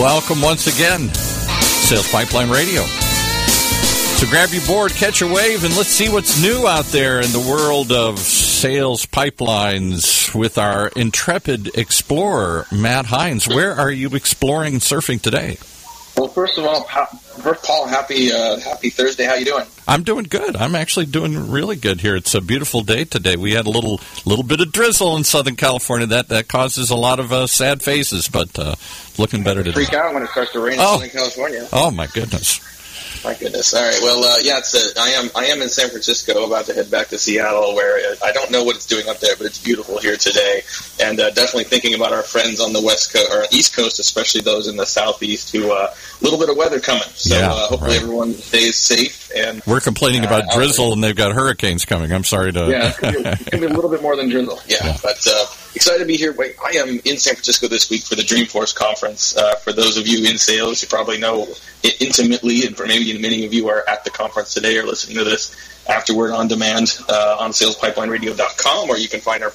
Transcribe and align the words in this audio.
Welcome 0.00 0.42
once 0.42 0.66
again, 0.66 1.08
Sales 1.14 2.10
Pipeline 2.10 2.50
Radio. 2.50 2.82
So 2.82 4.26
grab 4.28 4.50
your 4.50 4.66
board, 4.66 4.90
catch 4.92 5.22
a 5.22 5.26
wave, 5.26 5.64
and 5.64 5.76
let's 5.76 5.88
see 5.88 6.08
what's 6.08 6.42
new 6.42 6.66
out 6.66 6.86
there 6.86 7.20
in 7.20 7.30
the 7.30 7.38
world 7.38 7.92
of 7.92 8.18
sales 8.18 9.06
pipelines 9.06 10.34
with 10.34 10.58
our 10.58 10.88
intrepid 10.96 11.76
explorer, 11.78 12.66
Matt 12.72 13.06
Heinz. 13.06 13.46
Where 13.46 13.72
are 13.72 13.90
you 13.90 14.08
exploring 14.16 14.74
surfing 14.74 15.20
today? 15.20 15.58
Well, 16.16 16.28
first 16.28 16.58
of 16.58 16.64
all, 16.64 16.84
Paul, 16.84 17.86
happy 17.86 18.32
uh, 18.32 18.58
happy 18.60 18.90
Thursday. 18.90 19.24
How 19.24 19.34
you 19.34 19.44
doing? 19.44 19.64
I'm 19.86 20.04
doing 20.04 20.24
good. 20.24 20.56
I'm 20.56 20.74
actually 20.74 21.06
doing 21.06 21.50
really 21.50 21.76
good 21.76 22.00
here. 22.00 22.14
It's 22.14 22.34
a 22.34 22.40
beautiful 22.40 22.82
day 22.82 23.04
today. 23.04 23.36
We 23.36 23.52
had 23.52 23.66
a 23.66 23.70
little 23.70 24.00
little 24.24 24.44
bit 24.44 24.60
of 24.60 24.70
drizzle 24.70 25.16
in 25.16 25.24
Southern 25.24 25.56
California. 25.56 26.06
That 26.06 26.28
that 26.28 26.48
causes 26.48 26.90
a 26.90 26.96
lot 26.96 27.18
of 27.18 27.32
uh, 27.32 27.46
sad 27.46 27.82
faces, 27.82 28.28
but 28.28 28.56
uh, 28.58 28.76
looking 29.18 29.42
better 29.42 29.64
today. 29.64 29.74
Freak 29.74 29.94
out 29.94 30.14
when 30.14 30.22
it 30.22 30.30
starts 30.30 30.52
to 30.52 30.60
rain 30.60 30.76
oh. 30.78 30.94
in 30.94 31.10
Southern 31.10 31.10
California. 31.10 31.68
Oh 31.72 31.90
my 31.90 32.06
goodness. 32.06 32.73
My 33.22 33.34
goodness. 33.34 33.72
All 33.74 33.82
right. 33.82 33.98
Well, 34.02 34.24
uh, 34.24 34.36
yeah, 34.42 34.58
it's 34.58 34.74
a, 34.74 35.00
I 35.00 35.10
am 35.10 35.30
I 35.34 35.46
am 35.46 35.62
in 35.62 35.68
San 35.68 35.90
Francisco, 35.90 36.46
about 36.46 36.66
to 36.66 36.74
head 36.74 36.90
back 36.90 37.08
to 37.08 37.18
Seattle, 37.18 37.74
where 37.74 38.16
I 38.22 38.32
don't 38.32 38.50
know 38.50 38.64
what 38.64 38.76
it's 38.76 38.86
doing 38.86 39.08
up 39.08 39.20
there, 39.20 39.36
but 39.36 39.46
it's 39.46 39.58
beautiful 39.58 39.98
here 39.98 40.16
today, 40.16 40.62
and 41.00 41.20
uh, 41.20 41.30
definitely 41.30 41.64
thinking 41.64 41.94
about 41.94 42.12
our 42.12 42.22
friends 42.22 42.60
on 42.60 42.72
the 42.72 42.82
west 42.82 43.12
coast 43.12 43.30
or 43.32 43.44
east 43.50 43.76
coast, 43.76 43.98
especially 43.98 44.40
those 44.40 44.68
in 44.68 44.76
the 44.76 44.86
southeast, 44.86 45.52
who 45.52 45.70
a 45.70 45.74
uh, 45.74 45.94
little 46.20 46.38
bit 46.38 46.48
of 46.48 46.56
weather 46.56 46.80
coming. 46.80 47.08
So 47.14 47.36
yeah, 47.36 47.50
uh, 47.50 47.68
hopefully 47.68 47.92
right. 47.92 48.02
everyone 48.02 48.34
stays 48.34 48.76
safe. 48.76 49.30
And 49.34 49.62
we're 49.66 49.80
complaining 49.80 50.24
about 50.24 50.44
uh, 50.44 50.54
drizzle, 50.56 50.92
and 50.92 51.02
they've 51.02 51.16
got 51.16 51.32
hurricanes 51.32 51.84
coming. 51.84 52.12
I'm 52.12 52.24
sorry 52.24 52.52
to. 52.52 52.70
Yeah, 52.70 52.88
it's 52.88 53.00
gonna, 53.00 53.36
be, 53.36 53.58
be 53.58 53.66
a 53.66 53.68
little 53.68 53.90
bit 53.90 54.02
more 54.02 54.16
than 54.16 54.28
drizzle. 54.28 54.60
Yeah, 54.68 54.78
yeah. 54.82 54.96
but 55.02 55.26
uh, 55.26 55.46
excited 55.74 55.98
to 55.98 56.04
be 56.04 56.16
here. 56.16 56.32
Wait, 56.32 56.56
I 56.64 56.78
am 56.78 57.00
in 57.04 57.18
San 57.18 57.34
Francisco 57.34 57.68
this 57.68 57.90
week 57.90 58.02
for 58.02 58.14
the 58.14 58.22
Dreamforce 58.22 58.74
conference. 58.74 59.36
Uh, 59.36 59.54
for 59.56 59.72
those 59.72 59.96
of 59.96 60.06
you 60.06 60.28
in 60.28 60.38
sales, 60.38 60.82
you 60.82 60.88
probably 60.88 61.18
know 61.18 61.46
it 61.82 62.00
intimately, 62.00 62.66
and 62.66 62.76
for 62.76 62.86
maybe 62.86 63.16
many 63.18 63.44
of 63.44 63.52
you 63.52 63.68
are 63.68 63.84
at 63.88 64.04
the 64.04 64.10
conference 64.10 64.54
today 64.54 64.78
or 64.78 64.84
listening 64.84 65.18
to 65.18 65.24
this 65.24 65.54
afterward 65.88 66.32
on 66.32 66.48
demand 66.48 66.98
uh, 67.08 67.36
on 67.40 67.50
salespipelineradio.com, 67.50 68.90
or 68.90 68.96
you 68.96 69.08
can 69.08 69.20
find 69.20 69.42
our 69.42 69.52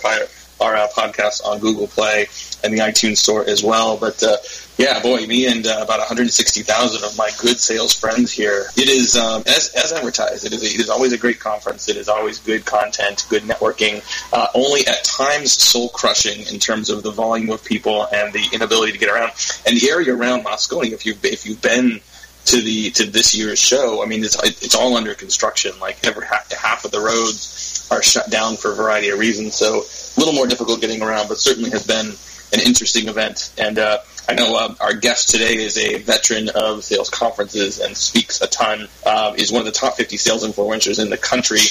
our 0.62 0.76
uh, 0.76 0.88
podcast 0.90 1.46
on 1.46 1.60
Google 1.60 1.88
Play 1.88 2.28
and 2.64 2.74
the 2.74 2.80
iTunes 2.80 3.18
Store 3.18 3.48
as 3.48 3.64
well. 3.64 3.98
But 3.98 4.22
uh, 4.22 4.38
yeah, 4.80 5.02
boy, 5.02 5.28
me 5.28 5.46
and 5.46 5.68
uh, 5.68 5.82
about 5.82 6.00
160,000 6.00 7.04
of 7.04 7.18
my 7.18 7.30
good 7.38 7.60
sales 7.60 7.94
friends 7.94 8.32
here. 8.32 8.68
It 8.78 8.88
is 8.88 9.18
um, 9.18 9.44
as, 9.46 9.74
as 9.76 9.92
advertised. 9.92 10.46
It 10.46 10.54
is, 10.54 10.64
a, 10.64 10.68
it 10.68 10.80
is 10.80 10.90
always 10.90 11.12
a 11.12 11.18
great 11.18 11.42
conference. 11.42 11.90
It 11.90 11.98
is 11.98 12.08
always 12.08 12.40
good 12.40 12.66
content, 12.66 13.26
good 13.30 13.44
networking. 13.44 14.02
Uh, 14.32 14.48
only 14.56 14.88
at 14.88 15.04
times 15.04 15.52
soul 15.52 15.90
crushing 15.90 16.48
in 16.48 16.60
terms 16.60 16.90
of 16.90 17.04
the 17.04 17.12
volume 17.12 17.50
of 17.50 17.62
people 17.62 18.08
and 18.14 18.32
the 18.32 18.48
inability 18.54 18.94
to 18.94 18.98
get 18.98 19.10
around. 19.10 19.34
And 19.68 19.78
the 19.78 19.90
area 19.90 20.16
around 20.16 20.46
Moscone, 20.46 20.94
if 20.94 21.06
you've 21.06 21.24
if 21.26 21.46
you've 21.46 21.62
been 21.62 22.00
to 22.46 22.62
the 22.62 22.92
to 22.92 23.06
this 23.06 23.36
year's 23.36 23.60
show, 23.60 24.02
I 24.02 24.06
mean, 24.06 24.24
it's 24.24 24.42
it's 24.64 24.76
all 24.76 24.96
under 24.96 25.14
construction. 25.14 25.78
Like 25.82 26.08
every 26.08 26.26
half, 26.26 26.50
half 26.54 26.86
of 26.86 26.92
the 26.92 27.02
roads 27.02 27.86
are 27.92 28.02
shut 28.02 28.30
down 28.30 28.56
for 28.56 28.72
a 28.72 28.76
variety 28.76 29.10
of 29.10 29.20
reasons. 29.20 29.56
So 29.56 29.82
a 29.82 30.18
little 30.18 30.34
more 30.34 30.48
difficult 30.48 30.80
getting 30.80 31.02
around, 31.02 31.28
but 31.28 31.38
certainly 31.38 31.70
has 31.72 31.86
been 31.86 32.14
an 32.54 32.60
interesting 32.66 33.08
event. 33.08 33.54
And 33.58 33.78
uh, 33.78 34.00
I 34.28 34.34
know 34.34 34.56
uh, 34.56 34.76
our 34.80 34.94
guest 34.94 35.30
today 35.30 35.56
is 35.56 35.78
a 35.78 36.00
veteran 36.00 36.50
of 36.50 36.84
sales 36.84 37.10
conferences 37.10 37.80
and 37.80 37.96
speaks 37.96 38.42
a 38.42 38.48
ton. 38.48 38.88
Uh, 39.06 39.34
is 39.38 39.52
one 39.52 39.60
of 39.62 39.66
the 39.66 39.72
top 39.72 39.96
50 39.96 40.18
sales 40.18 40.46
influencers 40.46 41.02
in 41.02 41.10
the 41.10 41.18
country. 41.18 41.62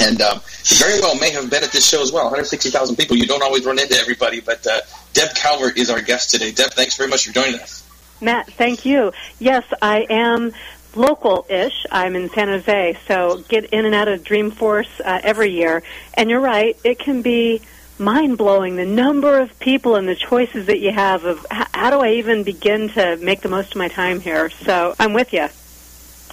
And 0.00 0.20
um, 0.20 0.40
very 0.64 1.00
well 1.00 1.16
may 1.18 1.30
have 1.30 1.50
been 1.50 1.62
at 1.62 1.70
this 1.70 1.88
show 1.88 2.02
as 2.02 2.10
well. 2.10 2.24
160,000 2.24 2.96
people. 2.96 3.16
You 3.16 3.26
don't 3.26 3.42
always 3.42 3.64
run 3.64 3.78
into 3.78 3.94
everybody, 3.96 4.40
but 4.40 4.66
uh, 4.66 4.80
Deb 5.12 5.34
Calvert 5.34 5.76
is 5.76 5.90
our 5.90 6.00
guest 6.00 6.30
today. 6.30 6.50
Deb, 6.50 6.72
thanks 6.72 6.96
very 6.96 7.08
much 7.08 7.26
for 7.26 7.32
joining 7.32 7.60
us. 7.60 7.82
Matt, 8.20 8.52
thank 8.52 8.84
you. 8.84 9.12
Yes, 9.38 9.64
I 9.80 10.06
am 10.08 10.52
local-ish. 10.94 11.86
I'm 11.90 12.14
in 12.16 12.30
San 12.30 12.48
Jose, 12.48 12.98
so 13.08 13.42
get 13.48 13.66
in 13.66 13.84
and 13.84 13.94
out 13.94 14.08
of 14.08 14.22
Dreamforce 14.22 15.00
uh, 15.04 15.20
every 15.22 15.50
year. 15.50 15.82
And 16.14 16.30
you're 16.30 16.40
right, 16.40 16.76
it 16.84 16.98
can 16.98 17.22
be 17.22 17.62
mind 17.98 18.38
blowing 18.38 18.76
the 18.76 18.86
number 18.86 19.38
of 19.38 19.58
people 19.58 19.96
and 19.96 20.08
the 20.08 20.14
choices 20.14 20.66
that 20.66 20.78
you 20.80 20.92
have 20.92 21.24
of 21.24 21.46
how 21.50 21.90
do 21.90 22.00
I 22.00 22.12
even 22.14 22.42
begin 22.42 22.88
to 22.90 23.16
make 23.18 23.40
the 23.40 23.48
most 23.48 23.72
of 23.72 23.76
my 23.76 23.88
time 23.88 24.20
here. 24.20 24.50
So 24.50 24.94
I'm 24.98 25.12
with 25.12 25.32
you. 25.32 25.48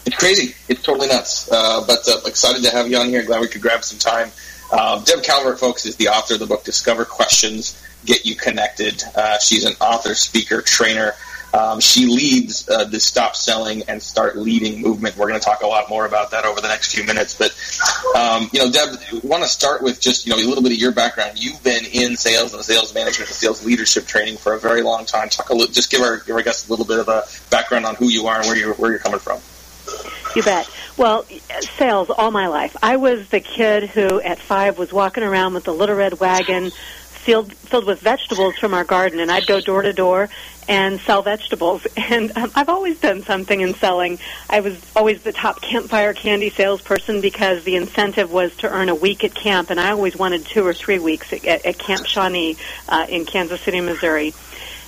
It's 0.06 0.16
crazy. 0.18 0.56
It's 0.68 0.82
totally 0.82 1.08
nuts. 1.08 1.52
Uh, 1.52 1.84
but 1.86 2.00
uh, 2.08 2.22
excited 2.26 2.64
to 2.64 2.72
have 2.72 2.90
you 2.90 2.98
on 2.98 3.08
here. 3.10 3.24
Glad 3.24 3.42
we 3.42 3.48
could 3.48 3.62
grab 3.62 3.84
some 3.84 4.00
time. 4.00 4.32
Uh, 4.72 5.04
Deb 5.04 5.24
Calvert, 5.24 5.60
folks, 5.60 5.86
is 5.86 5.96
the 5.98 6.10
author 6.10 6.36
of 6.36 6.40
the 6.40 6.46
book 6.46 6.64
Discover 6.64 7.06
Questions, 7.06 7.82
Get 8.06 8.26
You 8.26 8.36
Connected. 8.36 9.04
Uh, 9.16 9.40
she's 9.40 9.66
an 9.66 9.74
author, 9.82 10.16
speaker, 10.16 10.62
trainer. 10.62 11.14
Um, 11.54 11.80
she 11.80 12.06
leads 12.06 12.70
uh, 12.70 12.86
the 12.86 13.00
Stop 13.00 13.36
Selling 13.36 13.84
and 13.88 14.02
Start 14.02 14.38
Leading 14.38 14.82
movement. 14.82 15.18
We're 15.18 15.28
going 15.28 15.40
to 15.40 15.46
talk 15.46 15.64
a 15.64 15.68
lot 15.68 15.90
more 15.90 16.06
about 16.06 16.32
that 16.32 16.46
over 16.46 16.62
the 16.62 16.68
next 16.68 16.94
few 16.94 17.04
minutes. 17.04 17.36
But, 17.36 17.52
um, 18.16 18.50
you 18.54 18.60
know, 18.60 18.72
Deb, 18.72 19.24
want 19.24 19.44
to 19.44 19.50
start 19.50 19.82
with 19.82 20.00
just, 20.00 20.26
you 20.26 20.32
know, 20.32 20.38
a 20.38 20.46
little 20.46 20.64
bit 20.64 20.72
of 20.72 20.78
your 20.78 20.92
background. 20.92 21.44
You've 21.44 21.62
been 21.64 21.86
in 21.86 22.16
sales 22.16 22.54
and 22.54 22.64
sales 22.64 22.94
management 22.94 23.30
and 23.30 23.36
sales 23.36 23.66
leadership 23.66 24.06
training 24.06 24.38
for 24.38 24.54
a 24.54 24.60
very 24.60 24.82
long 24.82 25.06
time. 25.06 25.30
Talk 25.30 25.50
a 25.50 25.54
little, 25.54 25.74
just 25.74 25.90
give 25.90 26.02
our, 26.02 26.18
give 26.18 26.36
our 26.36 26.44
guests 26.44 26.68
a 26.68 26.72
little 26.72 26.86
bit 26.86 27.00
of 27.00 27.08
a 27.08 27.24
background 27.50 27.86
on 27.86 27.96
who 27.96 28.10
you 28.10 28.28
are 28.28 28.38
and 28.38 28.46
where 28.46 28.58
you're, 28.58 28.74
where 28.76 28.92
you're 28.92 29.00
coming 29.00 29.20
from. 29.20 29.40
You 30.36 30.44
bet. 30.44 30.70
Well, 30.98 31.26
sales 31.78 32.10
all 32.10 32.30
my 32.30 32.48
life. 32.48 32.76
I 32.84 32.98
was 32.98 33.30
the 33.30 33.40
kid 33.40 33.90
who 33.90 34.22
at 34.22 34.38
five 34.38 34.78
was 34.78 34.94
walking 34.94 35.24
around 35.24 35.54
with 35.54 35.64
the 35.64 35.74
little 35.74 35.96
red 35.96 36.20
wagon 36.20 36.72
filled 37.30 37.54
filled 37.54 37.86
with 37.86 38.00
vegetables 38.00 38.58
from 38.58 38.74
our 38.74 38.84
garden, 38.84 39.20
and 39.20 39.30
I'd 39.30 39.46
go 39.46 39.62
door 39.62 39.84
to 39.84 39.94
door 39.94 40.30
and 40.68 41.00
sell 41.02 41.22
vegetables. 41.22 41.86
And 41.96 42.36
um, 42.36 42.52
I've 42.56 42.70
always 42.70 43.00
done 43.00 43.22
something 43.22 43.62
in 43.62 43.76
selling. 43.76 44.18
I 44.50 44.62
was 44.62 44.76
always 44.96 45.22
the 45.22 45.32
top 45.32 45.62
campfire 45.62 46.16
candy 46.16 46.50
salesperson 46.50 47.22
because 47.22 47.64
the 47.66 47.76
incentive 47.76 48.32
was 48.32 48.56
to 48.58 48.70
earn 48.70 48.90
a 48.90 48.96
week 48.96 49.24
at 49.24 49.36
camp, 49.36 49.70
and 49.70 49.80
I 49.80 49.92
always 49.92 50.18
wanted 50.18 50.44
two 50.44 50.66
or 50.66 50.74
three 50.74 50.98
weeks 50.98 51.32
at, 51.32 51.46
at 51.46 51.78
Camp 51.78 52.08
Shawnee 52.08 52.58
uh, 52.88 53.06
in 53.08 53.26
Kansas 53.26 53.62
City, 53.62 53.80
Missouri. 53.80 54.34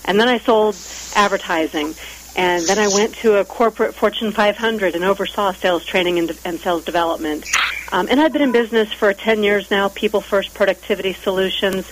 And 0.05 0.19
then 0.19 0.27
I 0.27 0.39
sold 0.39 0.75
advertising. 1.15 1.93
And 2.35 2.65
then 2.65 2.79
I 2.79 2.87
went 2.87 3.13
to 3.15 3.35
a 3.35 3.45
corporate 3.45 3.93
Fortune 3.93 4.31
500 4.31 4.95
and 4.95 5.03
oversaw 5.03 5.51
sales 5.51 5.83
training 5.83 6.17
and, 6.17 6.39
and 6.45 6.59
sales 6.59 6.85
development. 6.85 7.45
Um, 7.91 8.07
and 8.09 8.21
I've 8.21 8.31
been 8.31 8.41
in 8.41 8.53
business 8.53 8.91
for 8.93 9.13
10 9.13 9.43
years 9.43 9.69
now, 9.69 9.89
People 9.89 10.21
First 10.21 10.53
Productivity 10.53 11.11
Solutions. 11.11 11.91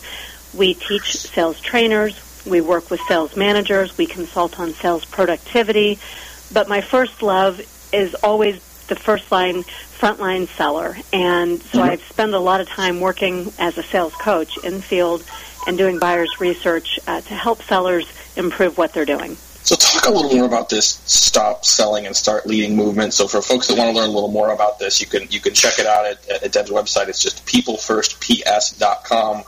We 0.54 0.74
teach 0.74 1.18
sales 1.18 1.60
trainers. 1.60 2.20
We 2.46 2.62
work 2.62 2.90
with 2.90 3.02
sales 3.02 3.36
managers. 3.36 3.98
We 3.98 4.06
consult 4.06 4.60
on 4.60 4.74
sales 4.74 5.06
productivity. 5.06 6.00
But 6.52 6.68
my 6.68 6.82
first 6.82 7.22
love 7.22 7.62
is 7.94 8.16
always 8.16 8.60
the 8.88 8.96
first 8.96 9.32
line, 9.32 9.64
frontline 9.64 10.48
seller. 10.48 10.98
And 11.14 11.62
so 11.62 11.80
mm-hmm. 11.80 11.90
I've 11.90 12.04
spent 12.04 12.34
a 12.34 12.40
lot 12.40 12.62
of 12.62 12.68
time 12.68 13.00
working 13.00 13.54
as 13.60 13.78
a 13.78 13.84
sales 13.84 14.14
coach 14.16 14.58
in 14.64 14.82
field 14.82 15.24
and 15.68 15.78
doing 15.78 16.00
buyer's 16.00 16.40
research 16.40 17.00
uh, 17.08 17.22
to 17.22 17.34
help 17.34 17.62
sellers 17.62 18.08
improve 18.36 18.78
what 18.78 18.94
they're 18.94 19.06
doing. 19.06 19.38
So 19.62 19.76
talk 19.76 20.08
a 20.08 20.12
little 20.12 20.36
more 20.36 20.46
about 20.46 20.70
this 20.70 21.02
stop 21.06 21.66
selling 21.66 22.08
and 22.08 22.16
start 22.16 22.48
leading 22.48 22.76
movement. 22.76 23.14
So 23.14 23.28
for 23.28 23.42
folks 23.42 23.68
that 23.68 23.78
want 23.78 23.92
to 23.92 23.96
learn 24.02 24.10
a 24.10 24.14
little 24.14 24.32
more 24.32 24.52
about 24.52 24.80
this, 24.80 25.00
you 25.00 25.06
can 25.06 25.28
you 25.30 25.40
can 25.40 25.54
check 25.54 25.78
it 25.78 25.86
out 25.86 26.06
at, 26.08 26.28
at 26.44 26.52
Deb's 26.52 26.72
website. 26.72 27.08
It's 27.08 27.22
just 27.22 27.46
peoplefirstps.com 27.46 29.44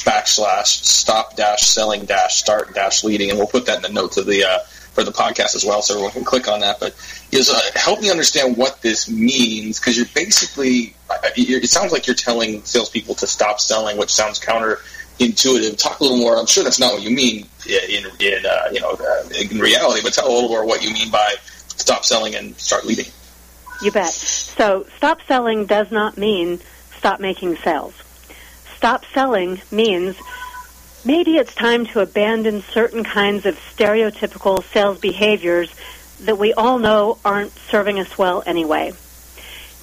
backslash 0.00 0.66
stop 0.66 1.36
dash 1.36 1.62
selling 1.62 2.04
dash 2.04 2.36
start 2.36 2.74
dash 2.74 3.04
leading, 3.04 3.30
and 3.30 3.38
we'll 3.38 3.48
put 3.48 3.66
that 3.66 3.76
in 3.76 3.82
the 3.82 4.00
notes 4.00 4.16
of 4.16 4.26
the 4.26 4.44
uh, 4.44 4.58
for 4.92 5.02
the 5.02 5.10
podcast 5.10 5.56
as 5.56 5.64
well, 5.64 5.82
so 5.82 5.94
everyone 5.94 6.12
can 6.12 6.24
click 6.24 6.48
on 6.48 6.60
that. 6.60 6.78
But 6.78 6.94
is 7.32 7.50
uh, 7.50 7.60
help 7.74 8.00
me 8.00 8.10
understand 8.10 8.56
what 8.56 8.80
this 8.80 9.10
means 9.10 9.80
because 9.80 9.96
you're 9.96 10.06
basically 10.14 10.94
it 11.36 11.68
sounds 11.68 11.92
like 11.92 12.06
you're 12.06 12.16
telling 12.16 12.62
salespeople 12.64 13.14
to 13.16 13.26
stop 13.26 13.60
selling, 13.60 13.96
which 13.96 14.10
sounds 14.10 14.38
counterintuitive. 14.38 15.76
Talk 15.78 16.00
a 16.00 16.02
little 16.02 16.18
more. 16.18 16.38
I'm 16.38 16.46
sure 16.46 16.62
that's 16.62 16.78
not 16.78 16.92
what 16.94 17.02
you 17.02 17.10
mean 17.10 17.46
in 17.66 18.04
in 18.20 18.46
uh, 18.46 18.68
you 18.72 18.80
know 18.80 18.90
uh, 18.92 19.28
in 19.50 19.58
reality, 19.58 20.00
but 20.02 20.12
tell 20.12 20.28
a 20.28 20.32
little 20.32 20.48
more 20.48 20.64
what 20.64 20.82
you 20.82 20.92
mean 20.92 21.10
by 21.10 21.34
stop 21.76 22.04
selling 22.04 22.34
and 22.34 22.56
start 22.56 22.84
leading. 22.84 23.06
You 23.82 23.90
bet. 23.90 24.12
So 24.12 24.86
stop 24.96 25.20
selling 25.26 25.66
does 25.66 25.90
not 25.90 26.16
mean 26.16 26.60
stop 26.96 27.18
making 27.20 27.56
sales 27.56 28.03
stop 28.84 29.06
selling 29.14 29.58
means 29.70 30.14
maybe 31.06 31.38
it's 31.38 31.54
time 31.54 31.86
to 31.86 32.00
abandon 32.00 32.60
certain 32.60 33.02
kinds 33.02 33.46
of 33.46 33.58
stereotypical 33.74 34.62
sales 34.74 34.98
behaviors 34.98 35.74
that 36.20 36.36
we 36.36 36.52
all 36.52 36.78
know 36.78 37.16
aren't 37.24 37.50
serving 37.52 37.98
us 37.98 38.18
well 38.18 38.42
anyway. 38.44 38.92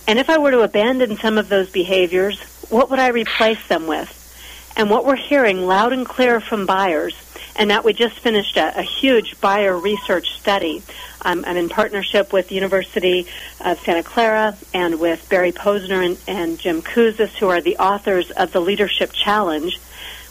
And 0.08 0.20
if 0.20 0.30
I 0.30 0.38
were 0.38 0.52
to 0.52 0.62
abandon 0.62 1.18
some 1.18 1.40
of 1.40 1.50
those 1.50 1.72
behaviors, 1.72 2.40
what 2.70 2.92
would 2.92 3.00
I 3.00 3.08
replace 3.08 3.68
them 3.68 3.88
with? 3.88 4.72
And 4.78 4.92
what 4.92 5.04
we're 5.04 5.16
hearing 5.16 5.66
loud 5.66 5.94
and 5.94 6.06
clear 6.06 6.40
from 6.40 6.68
buyers, 6.68 7.16
and 7.56 7.72
that 7.72 7.84
we 7.84 7.94
just 7.94 8.20
finished 8.20 8.56
a, 8.56 8.78
a 8.78 8.84
huge 8.84 9.42
buyer 9.42 9.76
research 9.76 10.38
study 10.38 10.84
I'm, 11.22 11.46
I'm 11.46 11.58
in 11.58 11.70
partnership 11.70 12.34
with 12.34 12.48
the 12.50 12.56
University 12.56 13.28
of 13.64 13.80
Santa 13.80 14.04
Clara 14.04 14.58
and 14.74 15.00
with 15.00 15.28
Barry 15.30 15.52
Posner 15.52 16.06
and, 16.06 16.18
and 16.28 16.60
Jim 16.60 16.82
Kouzes, 16.82 17.38
who 17.38 17.50
are 17.50 17.62
the 17.62 17.78
authors 17.78 18.32
of 18.32 18.52
the 18.52 18.60
Leadership 18.60 19.12
Challenge. 19.14 19.80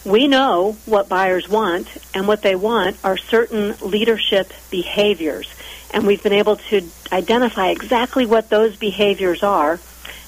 we 0.05 0.29
know 0.29 0.77
what 0.87 1.09
buyers 1.09 1.49
want, 1.49 1.89
and 2.15 2.27
what 2.27 2.43
they 2.43 2.55
want 2.55 2.97
are 3.05 3.17
certain 3.17 3.75
leadership 3.81 4.53
behaviors. 4.71 5.49
And 5.93 6.07
we've 6.07 6.23
been 6.23 6.33
able 6.33 6.57
to 6.57 6.89
identify 7.13 7.69
exactly 7.69 8.27
what 8.27 8.49
those 8.49 8.77
behaviors 8.77 9.43
are 9.43 9.81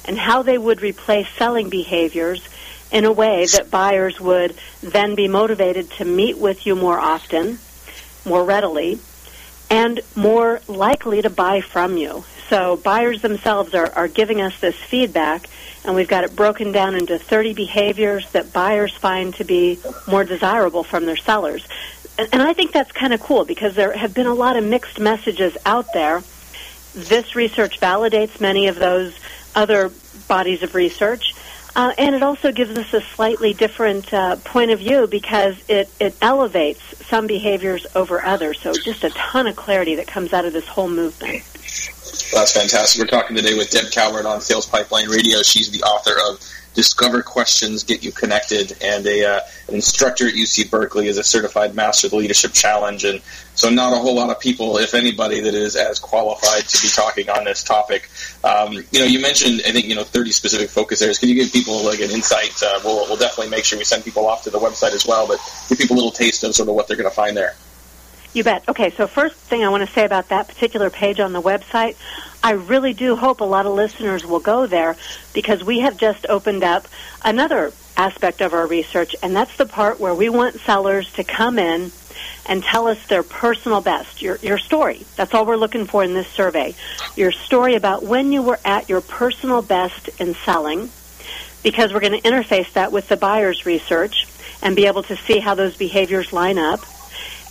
and 0.04 0.18
how 0.18 0.42
they 0.42 0.58
would 0.58 0.82
replace 0.82 1.28
selling 1.38 1.70
behaviors 1.70 2.46
in 2.90 3.04
a 3.04 3.12
way 3.12 3.46
that 3.46 3.70
buyers 3.70 4.20
would 4.20 4.54
then 4.82 5.14
be 5.14 5.28
motivated 5.28 5.90
to 5.92 6.04
meet 6.04 6.36
with 6.36 6.66
you 6.66 6.74
more 6.74 6.98
often, 6.98 7.58
more 8.26 8.44
readily, 8.44 8.98
and 9.72 10.00
more 10.14 10.60
likely 10.68 11.22
to 11.22 11.30
buy 11.30 11.62
from 11.62 11.96
you. 11.96 12.22
So 12.50 12.76
buyers 12.76 13.22
themselves 13.22 13.74
are, 13.74 13.90
are 13.92 14.06
giving 14.06 14.42
us 14.42 14.60
this 14.60 14.76
feedback, 14.76 15.48
and 15.82 15.94
we've 15.94 16.06
got 16.06 16.24
it 16.24 16.36
broken 16.36 16.72
down 16.72 16.94
into 16.94 17.18
30 17.18 17.54
behaviors 17.54 18.30
that 18.32 18.52
buyers 18.52 18.94
find 18.94 19.34
to 19.36 19.44
be 19.44 19.80
more 20.06 20.24
desirable 20.24 20.84
from 20.84 21.06
their 21.06 21.16
sellers. 21.16 21.66
And, 22.18 22.28
and 22.34 22.42
I 22.42 22.52
think 22.52 22.72
that's 22.72 22.92
kind 22.92 23.14
of 23.14 23.20
cool 23.20 23.46
because 23.46 23.74
there 23.74 23.96
have 23.96 24.12
been 24.12 24.26
a 24.26 24.34
lot 24.34 24.58
of 24.58 24.64
mixed 24.64 25.00
messages 25.00 25.56
out 25.64 25.86
there. 25.94 26.22
This 26.94 27.34
research 27.34 27.80
validates 27.80 28.42
many 28.42 28.68
of 28.68 28.76
those 28.76 29.18
other 29.54 29.90
bodies 30.28 30.62
of 30.62 30.74
research. 30.74 31.34
Uh, 31.74 31.92
and 31.96 32.14
it 32.14 32.22
also 32.22 32.52
gives 32.52 32.76
us 32.76 32.92
a 32.92 33.00
slightly 33.00 33.54
different 33.54 34.12
uh, 34.12 34.36
point 34.36 34.70
of 34.70 34.78
view 34.78 35.06
because 35.06 35.56
it, 35.68 35.88
it 35.98 36.14
elevates 36.20 36.82
some 37.06 37.26
behaviors 37.26 37.86
over 37.94 38.22
others. 38.22 38.60
So 38.60 38.74
just 38.74 39.04
a 39.04 39.10
ton 39.10 39.46
of 39.46 39.56
clarity 39.56 39.94
that 39.96 40.06
comes 40.06 40.32
out 40.32 40.44
of 40.44 40.52
this 40.52 40.66
whole 40.66 40.88
movement. 40.88 41.42
That's 42.32 42.52
fantastic. 42.52 43.00
We're 43.00 43.06
talking 43.06 43.36
today 43.36 43.54
with 43.54 43.70
Deb 43.70 43.90
Calvert 43.90 44.26
on 44.26 44.40
Sales 44.40 44.66
Pipeline 44.66 45.08
Radio. 45.08 45.42
She's 45.42 45.70
the 45.70 45.82
author 45.82 46.14
of 46.30 46.40
Discover 46.74 47.22
Questions 47.22 47.84
Get 47.84 48.02
You 48.02 48.12
Connected, 48.12 48.76
and 48.82 49.06
a 49.06 49.24
uh, 49.24 49.40
an 49.68 49.74
instructor 49.74 50.26
at 50.26 50.34
UC 50.34 50.70
Berkeley 50.70 51.06
is 51.06 51.18
a 51.18 51.22
certified 51.22 51.74
Master 51.74 52.06
of 52.06 52.12
the 52.12 52.16
Leadership 52.16 52.52
Challenge. 52.52 53.04
And 53.04 53.20
so, 53.54 53.68
not 53.68 53.92
a 53.92 53.96
whole 53.96 54.14
lot 54.14 54.30
of 54.30 54.40
people, 54.40 54.78
if 54.78 54.94
anybody, 54.94 55.40
that 55.40 55.54
is 55.54 55.76
as 55.76 55.98
qualified 55.98 56.66
to 56.68 56.82
be 56.82 56.88
talking 56.88 57.28
on 57.28 57.44
this 57.44 57.62
topic. 57.62 58.08
Um, 58.42 58.72
you 58.90 59.00
know, 59.00 59.04
you 59.04 59.20
mentioned 59.20 59.62
I 59.66 59.72
think 59.72 59.86
you 59.86 59.94
know 59.94 60.04
30 60.04 60.32
specific 60.32 60.70
focus 60.70 61.02
areas. 61.02 61.18
Can 61.18 61.28
you 61.28 61.34
give 61.34 61.52
people 61.52 61.84
like 61.84 62.00
an 62.00 62.10
insight? 62.10 62.62
Uh, 62.62 62.80
we'll, 62.84 63.06
we'll 63.08 63.18
definitely 63.18 63.50
make 63.50 63.64
sure 63.64 63.78
we 63.78 63.84
send 63.84 64.04
people 64.04 64.26
off 64.26 64.44
to 64.44 64.50
the 64.50 64.58
website 64.58 64.92
as 64.92 65.06
well, 65.06 65.26
but 65.26 65.38
give 65.68 65.78
people 65.78 65.94
a 65.94 65.98
little 65.98 66.10
taste 66.10 66.42
of 66.44 66.54
sort 66.54 66.68
of 66.68 66.74
what 66.74 66.88
they're 66.88 66.96
going 66.96 67.08
to 67.08 67.14
find 67.14 67.36
there. 67.36 67.54
You 68.34 68.44
bet. 68.44 68.66
Okay, 68.66 68.90
so 68.90 69.06
first 69.06 69.36
thing 69.36 69.62
I 69.62 69.68
want 69.68 69.86
to 69.86 69.94
say 69.94 70.06
about 70.06 70.30
that 70.30 70.48
particular 70.48 70.88
page 70.88 71.20
on 71.20 71.34
the 71.34 71.42
website, 71.42 71.96
I 72.42 72.52
really 72.52 72.94
do 72.94 73.14
hope 73.14 73.40
a 73.40 73.44
lot 73.44 73.66
of 73.66 73.74
listeners 73.74 74.24
will 74.24 74.40
go 74.40 74.66
there 74.66 74.96
because 75.34 75.62
we 75.62 75.80
have 75.80 75.98
just 75.98 76.24
opened 76.28 76.64
up 76.64 76.88
another 77.22 77.72
aspect 77.96 78.40
of 78.40 78.54
our 78.54 78.66
research, 78.66 79.14
and 79.22 79.36
that's 79.36 79.54
the 79.58 79.66
part 79.66 80.00
where 80.00 80.14
we 80.14 80.30
want 80.30 80.58
sellers 80.60 81.12
to 81.12 81.24
come 81.24 81.58
in 81.58 81.92
and 82.46 82.62
tell 82.62 82.88
us 82.88 83.06
their 83.06 83.22
personal 83.22 83.82
best, 83.82 84.22
your, 84.22 84.36
your 84.36 84.58
story. 84.58 85.04
That's 85.16 85.34
all 85.34 85.44
we're 85.44 85.56
looking 85.56 85.84
for 85.84 86.02
in 86.02 86.14
this 86.14 86.26
survey. 86.28 86.74
Your 87.14 87.32
story 87.32 87.74
about 87.74 88.02
when 88.02 88.32
you 88.32 88.42
were 88.42 88.58
at 88.64 88.88
your 88.88 89.02
personal 89.02 89.60
best 89.60 90.08
in 90.18 90.34
selling, 90.34 90.90
because 91.62 91.92
we're 91.92 92.00
going 92.00 92.20
to 92.20 92.28
interface 92.28 92.72
that 92.72 92.92
with 92.92 93.08
the 93.08 93.16
buyer's 93.16 93.66
research 93.66 94.26
and 94.62 94.74
be 94.74 94.86
able 94.86 95.02
to 95.02 95.16
see 95.16 95.38
how 95.38 95.54
those 95.54 95.76
behaviors 95.76 96.32
line 96.32 96.58
up. 96.58 96.80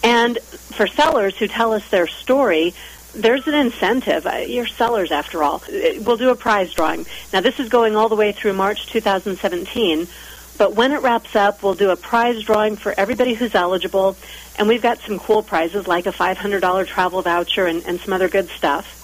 And 0.04 0.40
for 0.40 0.88
sellers 0.88 1.38
who 1.38 1.48
tell 1.48 1.74
us 1.74 1.88
their 1.90 2.08
story, 2.08 2.74
there's 3.14 3.48
an 3.48 3.54
incentive. 3.54 4.26
Uh, 4.26 4.38
you're 4.48 4.66
sellers, 4.66 5.12
after 5.12 5.44
all. 5.44 5.64
Uh, 5.68 6.02
we'll 6.02 6.18
do 6.18 6.30
a 6.30 6.36
prize 6.36 6.74
drawing. 6.74 7.06
Now, 7.34 7.42
this 7.42 7.60
is 7.60 7.70
going 7.70 7.96
all 7.96 8.10
the 8.10 8.16
way 8.16 8.32
through 8.32 8.54
March 8.54 8.88
2017. 8.88 10.08
But 10.58 10.76
when 10.76 10.92
it 10.92 11.02
wraps 11.02 11.36
up, 11.36 11.64
we'll 11.64 11.74
do 11.74 11.90
a 11.90 11.96
prize 11.96 12.44
drawing 12.44 12.76
for 12.76 12.94
everybody 12.98 13.34
who's 13.34 13.56
eligible. 13.56 14.16
And 14.58 14.68
we've 14.68 14.82
got 14.82 15.00
some 15.00 15.20
cool 15.20 15.44
prizes 15.44 15.88
like 15.88 16.06
a 16.06 16.12
$500 16.12 16.88
travel 16.88 17.22
voucher 17.22 17.66
and, 17.66 17.84
and 17.86 18.00
some 18.00 18.14
other 18.14 18.30
good 18.30 18.50
stuff. 18.50 19.01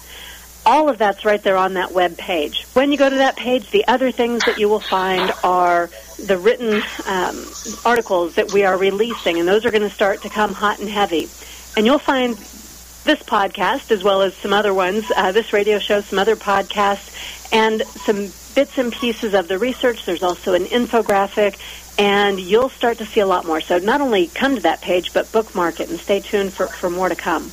All 0.68 0.90
of 0.90 0.98
that's 0.98 1.24
right 1.24 1.42
there 1.42 1.56
on 1.56 1.74
that 1.74 1.92
web 1.92 2.18
page. 2.18 2.66
When 2.74 2.92
you 2.92 2.98
go 2.98 3.08
to 3.08 3.16
that 3.16 3.36
page, 3.36 3.70
the 3.70 3.88
other 3.88 4.10
things 4.10 4.44
that 4.44 4.58
you 4.58 4.68
will 4.68 4.80
find 4.80 5.32
are 5.42 5.88
the 6.22 6.36
written 6.36 6.82
um, 7.06 7.46
articles 7.86 8.34
that 8.34 8.52
we 8.52 8.64
are 8.64 8.76
releasing, 8.76 9.38
and 9.38 9.48
those 9.48 9.64
are 9.64 9.70
going 9.70 9.80
to 9.80 9.88
start 9.88 10.20
to 10.22 10.28
come 10.28 10.52
hot 10.52 10.78
and 10.78 10.90
heavy. 10.90 11.26
And 11.74 11.86
you'll 11.86 11.98
find 11.98 12.34
this 12.34 13.22
podcast, 13.22 13.90
as 13.90 14.04
well 14.04 14.20
as 14.20 14.34
some 14.34 14.52
other 14.52 14.74
ones, 14.74 15.10
uh, 15.16 15.32
this 15.32 15.54
radio 15.54 15.78
show, 15.78 16.02
some 16.02 16.18
other 16.18 16.36
podcasts, 16.36 17.50
and 17.50 17.80
some 17.86 18.28
bits 18.54 18.76
and 18.76 18.92
pieces 18.92 19.32
of 19.32 19.48
the 19.48 19.58
research. 19.58 20.04
There's 20.04 20.22
also 20.22 20.52
an 20.52 20.64
infographic, 20.64 21.58
and 21.98 22.38
you'll 22.38 22.68
start 22.68 22.98
to 22.98 23.06
see 23.06 23.20
a 23.20 23.26
lot 23.26 23.46
more. 23.46 23.62
So 23.62 23.78
not 23.78 24.02
only 24.02 24.26
come 24.26 24.56
to 24.56 24.62
that 24.64 24.82
page, 24.82 25.14
but 25.14 25.32
bookmark 25.32 25.80
it 25.80 25.88
and 25.88 25.98
stay 25.98 26.20
tuned 26.20 26.52
for, 26.52 26.66
for 26.66 26.90
more 26.90 27.08
to 27.08 27.16
come. 27.16 27.50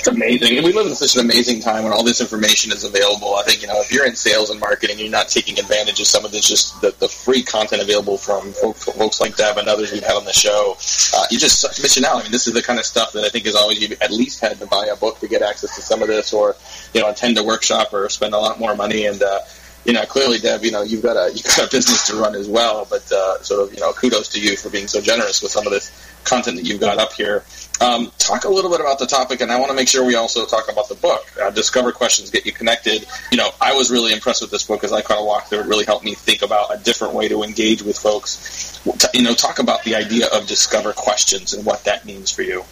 It's 0.00 0.08
amazing. 0.08 0.56
And 0.56 0.64
we 0.64 0.72
live 0.72 0.86
in 0.86 0.94
such 0.94 1.14
an 1.16 1.20
amazing 1.20 1.60
time 1.60 1.84
when 1.84 1.92
all 1.92 2.02
this 2.02 2.22
information 2.22 2.72
is 2.72 2.84
available. 2.84 3.34
I 3.34 3.42
think, 3.42 3.60
you 3.60 3.68
know, 3.68 3.78
if 3.82 3.92
you're 3.92 4.06
in 4.06 4.16
sales 4.16 4.48
and 4.48 4.58
marketing, 4.58 4.98
you're 4.98 5.10
not 5.10 5.28
taking 5.28 5.58
advantage 5.58 6.00
of 6.00 6.06
some 6.06 6.24
of 6.24 6.32
this, 6.32 6.48
just 6.48 6.80
the, 6.80 6.94
the 7.00 7.06
free 7.06 7.42
content 7.42 7.82
available 7.82 8.16
from 8.16 8.50
folks, 8.54 8.84
folks 8.84 9.20
like 9.20 9.36
Deb 9.36 9.58
and 9.58 9.68
others 9.68 9.92
we've 9.92 10.02
had 10.02 10.16
on 10.16 10.24
the 10.24 10.32
show. 10.32 10.74
Uh, 11.14 11.26
you're 11.30 11.38
just 11.38 11.82
missing 11.82 12.06
out. 12.06 12.16
I 12.16 12.22
mean, 12.22 12.32
this 12.32 12.46
is 12.46 12.54
the 12.54 12.62
kind 12.62 12.78
of 12.78 12.86
stuff 12.86 13.12
that 13.12 13.24
I 13.24 13.28
think 13.28 13.44
is 13.44 13.54
always 13.54 13.78
you 13.78 13.94
at 14.00 14.10
least 14.10 14.40
had 14.40 14.58
to 14.60 14.66
buy 14.66 14.86
a 14.86 14.96
book 14.96 15.18
to 15.18 15.28
get 15.28 15.42
access 15.42 15.76
to 15.76 15.82
some 15.82 16.00
of 16.00 16.08
this 16.08 16.32
or, 16.32 16.56
you 16.94 17.02
know, 17.02 17.10
attend 17.10 17.36
a 17.36 17.44
workshop 17.44 17.92
or 17.92 18.08
spend 18.08 18.32
a 18.32 18.38
lot 18.38 18.58
more 18.58 18.74
money. 18.74 19.04
And, 19.04 19.22
uh, 19.22 19.40
you 19.84 19.92
know, 19.92 20.06
clearly, 20.06 20.38
Deb, 20.38 20.64
you 20.64 20.70
know, 20.70 20.80
you've 20.80 21.02
got 21.02 21.18
a 21.18 21.30
you've 21.34 21.44
got 21.44 21.68
a 21.68 21.70
business 21.70 22.06
to 22.06 22.16
run 22.16 22.34
as 22.34 22.48
well. 22.48 22.86
But 22.88 23.10
uh, 23.12 23.42
sort 23.42 23.68
of, 23.68 23.74
you 23.74 23.80
know, 23.80 23.92
kudos 23.92 24.28
to 24.30 24.40
you 24.40 24.56
for 24.56 24.70
being 24.70 24.86
so 24.86 25.02
generous 25.02 25.42
with 25.42 25.52
some 25.52 25.66
of 25.66 25.72
this 25.74 26.09
content 26.24 26.56
that 26.56 26.64
you've 26.64 26.80
got 26.80 26.98
up 26.98 27.12
here. 27.12 27.44
Um, 27.80 28.12
talk 28.18 28.44
a 28.44 28.48
little 28.48 28.70
bit 28.70 28.80
about 28.80 28.98
the 28.98 29.06
topic, 29.06 29.40
and 29.40 29.50
I 29.50 29.58
want 29.58 29.70
to 29.70 29.76
make 29.76 29.88
sure 29.88 30.04
we 30.04 30.14
also 30.14 30.44
talk 30.44 30.70
about 30.70 30.88
the 30.88 30.94
book. 30.96 31.24
Uh, 31.40 31.50
Discover 31.50 31.92
Questions 31.92 32.30
Get 32.30 32.44
You 32.44 32.52
Connected. 32.52 33.06
You 33.30 33.38
know, 33.38 33.50
I 33.60 33.74
was 33.74 33.90
really 33.90 34.12
impressed 34.12 34.42
with 34.42 34.50
this 34.50 34.66
book 34.66 34.84
as 34.84 34.92
I 34.92 35.00
kind 35.00 35.18
of 35.18 35.26
walked 35.26 35.48
through. 35.48 35.60
It 35.60 35.66
really 35.66 35.86
helped 35.86 36.04
me 36.04 36.14
think 36.14 36.42
about 36.42 36.74
a 36.74 36.82
different 36.82 37.14
way 37.14 37.28
to 37.28 37.42
engage 37.42 37.82
with 37.82 37.98
folks. 37.98 38.78
You 39.14 39.22
know, 39.22 39.34
talk 39.34 39.58
about 39.60 39.82
the 39.84 39.94
idea 39.94 40.26
of 40.26 40.46
Discover 40.46 40.92
Questions 40.92 41.54
and 41.54 41.64
what 41.64 41.84
that 41.84 42.04
means 42.04 42.30
for 42.30 42.42
you. 42.42 42.64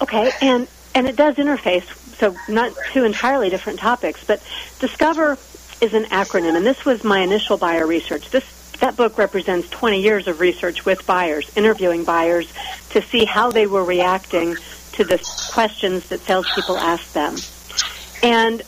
Okay, 0.00 0.30
and 0.40 0.66
and 0.94 1.06
it 1.06 1.16
does 1.16 1.36
interface. 1.36 1.84
So 2.16 2.34
not 2.48 2.72
two 2.92 3.04
entirely 3.04 3.50
different 3.50 3.78
topics, 3.78 4.24
but 4.24 4.42
Discover 4.78 5.38
is 5.82 5.92
an 5.92 6.04
acronym, 6.04 6.56
and 6.56 6.64
this 6.64 6.86
was 6.86 7.04
my 7.04 7.20
initial 7.20 7.58
buyer 7.58 7.86
research. 7.86 8.30
This 8.30 8.55
that 8.80 8.96
book 8.96 9.18
represents 9.18 9.68
20 9.70 10.00
years 10.00 10.28
of 10.28 10.40
research 10.40 10.84
with 10.84 11.06
buyers, 11.06 11.50
interviewing 11.56 12.04
buyers 12.04 12.52
to 12.90 13.02
see 13.02 13.24
how 13.24 13.50
they 13.50 13.66
were 13.66 13.84
reacting 13.84 14.56
to 14.92 15.04
the 15.04 15.18
questions 15.52 16.08
that 16.08 16.20
salespeople 16.20 16.76
asked 16.76 17.14
them. 17.14 17.36
And 18.22 18.62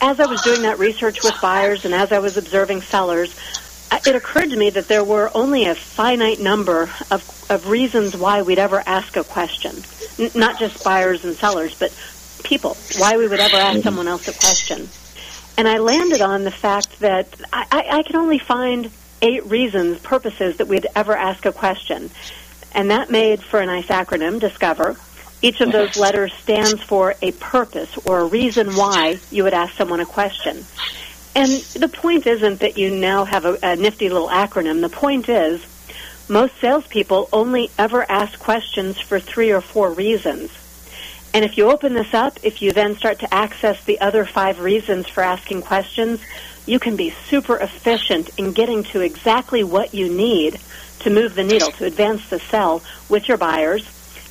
as 0.00 0.20
I 0.20 0.26
was 0.26 0.42
doing 0.42 0.62
that 0.62 0.78
research 0.78 1.22
with 1.22 1.34
buyers 1.40 1.84
and 1.84 1.94
as 1.94 2.12
I 2.12 2.18
was 2.18 2.36
observing 2.36 2.82
sellers, 2.82 3.34
it 4.06 4.14
occurred 4.14 4.50
to 4.50 4.56
me 4.56 4.70
that 4.70 4.88
there 4.88 5.04
were 5.04 5.30
only 5.34 5.66
a 5.66 5.74
finite 5.74 6.40
number 6.40 6.90
of, 7.10 7.46
of 7.50 7.68
reasons 7.68 8.16
why 8.16 8.42
we'd 8.42 8.58
ever 8.58 8.82
ask 8.86 9.16
a 9.16 9.24
question. 9.24 9.76
N- 10.18 10.30
not 10.34 10.58
just 10.58 10.84
buyers 10.84 11.24
and 11.24 11.34
sellers, 11.36 11.74
but 11.74 11.92
people, 12.44 12.76
why 12.98 13.16
we 13.16 13.26
would 13.26 13.40
ever 13.40 13.56
ask 13.56 13.82
someone 13.82 14.08
else 14.08 14.28
a 14.28 14.32
question. 14.32 14.88
And 15.56 15.68
I 15.68 15.78
landed 15.78 16.20
on 16.20 16.44
the 16.44 16.50
fact 16.50 17.00
that 17.00 17.28
I, 17.52 17.66
I, 17.70 17.98
I 17.98 18.02
can 18.02 18.16
only 18.16 18.38
find 18.38 18.90
eight 19.24 19.46
reasons, 19.46 19.98
purposes 20.00 20.58
that 20.58 20.68
we'd 20.68 20.86
ever 20.94 21.16
ask 21.16 21.46
a 21.46 21.52
question. 21.52 22.10
And 22.72 22.90
that 22.90 23.10
made 23.10 23.42
for 23.42 23.58
a 23.58 23.66
nice 23.66 23.86
acronym, 23.86 24.38
Discover. 24.38 24.96
Each 25.40 25.60
of 25.60 25.72
those 25.72 25.96
letters 25.96 26.32
stands 26.34 26.82
for 26.82 27.14
a 27.20 27.32
purpose 27.32 27.98
or 28.06 28.20
a 28.20 28.24
reason 28.24 28.74
why 28.74 29.18
you 29.30 29.44
would 29.44 29.54
ask 29.54 29.74
someone 29.74 30.00
a 30.00 30.06
question. 30.06 30.64
And 31.34 31.50
the 31.50 31.88
point 31.88 32.26
isn't 32.26 32.60
that 32.60 32.78
you 32.78 32.90
now 32.90 33.24
have 33.24 33.44
a, 33.44 33.58
a 33.62 33.76
nifty 33.76 34.08
little 34.08 34.28
acronym. 34.28 34.80
The 34.80 34.88
point 34.88 35.28
is 35.28 35.64
most 36.28 36.58
salespeople 36.60 37.28
only 37.32 37.70
ever 37.78 38.08
ask 38.10 38.38
questions 38.38 38.98
for 39.00 39.20
three 39.20 39.52
or 39.52 39.60
four 39.60 39.90
reasons. 39.92 40.50
And 41.34 41.44
if 41.44 41.58
you 41.58 41.68
open 41.68 41.94
this 41.94 42.14
up, 42.14 42.38
if 42.42 42.62
you 42.62 42.72
then 42.72 42.96
start 42.96 43.18
to 43.18 43.34
access 43.34 43.82
the 43.84 44.00
other 44.00 44.24
five 44.24 44.60
reasons 44.60 45.08
for 45.08 45.22
asking 45.22 45.62
questions, 45.62 46.20
you 46.66 46.78
can 46.78 46.96
be 46.96 47.10
super 47.28 47.56
efficient 47.56 48.30
in 48.38 48.52
getting 48.52 48.84
to 48.84 49.00
exactly 49.00 49.62
what 49.64 49.94
you 49.94 50.08
need 50.08 50.60
to 51.00 51.10
move 51.10 51.34
the 51.34 51.44
needle, 51.44 51.70
to 51.72 51.84
advance 51.84 52.28
the 52.30 52.38
sell 52.38 52.82
with 53.08 53.28
your 53.28 53.36
buyers 53.36 53.86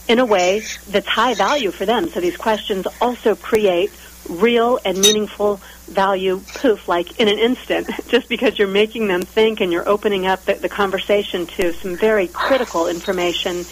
in 0.07 0.19
a 0.19 0.25
way 0.25 0.63
that's 0.89 1.07
high 1.07 1.33
value 1.33 1.71
for 1.71 1.85
them. 1.85 2.09
So 2.09 2.19
these 2.19 2.37
questions 2.37 2.87
also 2.99 3.35
create 3.35 3.91
real 4.29 4.79
and 4.83 4.97
meaningful 4.97 5.57
value 5.87 6.41
poof 6.55 6.87
like 6.87 7.19
in 7.19 7.27
an 7.27 7.37
instant 7.37 7.89
just 8.07 8.29
because 8.29 8.57
you're 8.57 8.67
making 8.67 9.07
them 9.07 9.21
think 9.21 9.61
and 9.61 9.71
you're 9.71 9.87
opening 9.87 10.25
up 10.25 10.43
the, 10.45 10.55
the 10.55 10.69
conversation 10.69 11.45
to 11.45 11.73
some 11.73 11.95
very 11.95 12.27
critical 12.27 12.87
information 12.87 13.65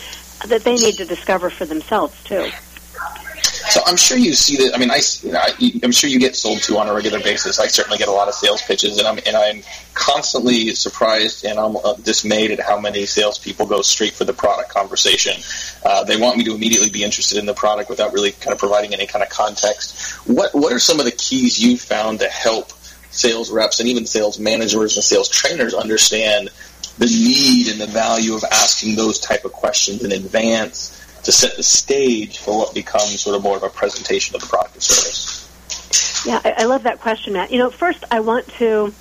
that 0.47 0.63
they 0.63 0.75
need 0.75 0.95
to 0.95 1.05
discover 1.05 1.49
for 1.49 1.65
themselves 1.65 2.21
too 2.25 2.49
So 3.71 3.79
I'm 3.85 3.95
sure 3.95 4.17
you 4.17 4.33
see 4.33 4.57
that. 4.57 4.75
I 4.75 4.77
mean, 4.77 4.91
I, 4.91 4.99
you 5.21 5.31
know, 5.31 5.39
I, 5.39 5.53
am 5.81 5.93
sure 5.93 6.09
you 6.09 6.19
get 6.19 6.35
sold 6.35 6.61
to 6.63 6.77
on 6.77 6.89
a 6.89 6.93
regular 6.93 7.21
basis. 7.21 7.57
I 7.57 7.67
certainly 7.67 7.97
get 7.97 8.09
a 8.09 8.11
lot 8.11 8.27
of 8.27 8.33
sales 8.33 8.61
pitches, 8.61 8.97
and 8.97 9.07
I'm 9.07 9.17
and 9.25 9.33
I'm 9.33 9.63
constantly 9.93 10.75
surprised 10.75 11.45
and 11.45 11.57
I'm 11.57 11.77
uh, 11.77 11.93
dismayed 11.93 12.51
at 12.51 12.59
how 12.59 12.81
many 12.81 13.05
salespeople 13.05 13.67
go 13.67 13.81
straight 13.81 14.11
for 14.11 14.25
the 14.25 14.33
product 14.33 14.71
conversation. 14.71 15.41
Uh, 15.85 16.03
they 16.03 16.17
want 16.17 16.37
me 16.37 16.43
to 16.43 16.53
immediately 16.53 16.89
be 16.89 17.05
interested 17.05 17.37
in 17.37 17.45
the 17.45 17.53
product 17.53 17.89
without 17.89 18.11
really 18.11 18.33
kind 18.33 18.51
of 18.51 18.59
providing 18.59 18.93
any 18.93 19.07
kind 19.07 19.23
of 19.23 19.29
context. 19.29 20.17
What 20.27 20.53
what 20.53 20.73
are 20.73 20.79
some 20.79 20.99
of 20.99 21.05
the 21.05 21.13
keys 21.13 21.57
you 21.57 21.77
found 21.77 22.19
to 22.19 22.27
help 22.27 22.73
sales 23.11 23.51
reps 23.51 23.79
and 23.79 23.87
even 23.87 24.05
sales 24.05 24.37
managers 24.37 24.97
and 24.97 25.03
sales 25.03 25.29
trainers 25.29 25.73
understand 25.73 26.49
the 26.97 27.05
need 27.05 27.69
and 27.69 27.79
the 27.79 27.87
value 27.87 28.35
of 28.35 28.43
asking 28.51 28.97
those 28.97 29.17
type 29.21 29.45
of 29.45 29.53
questions 29.53 30.03
in 30.03 30.11
advance 30.11 31.00
to 31.23 31.31
set 31.31 31.55
the 31.55 31.63
stage 31.63 32.39
for 32.39 32.57
what 32.57 32.73
becomes 32.73 33.21
sort 33.21 33.35
of 33.35 33.43
more 33.43 33.57
of 33.57 33.63
a 33.63 33.69
presentation 33.69 34.35
of 34.35 34.41
the 34.41 34.47
product 34.47 34.77
or 34.77 34.81
service? 34.81 36.25
Yeah, 36.25 36.41
I, 36.43 36.63
I 36.63 36.63
love 36.65 36.83
that 36.83 36.99
question, 36.99 37.33
Matt. 37.33 37.51
You 37.51 37.59
know, 37.59 37.69
first 37.69 38.03
I 38.11 38.19
want 38.19 38.47
to 38.59 38.93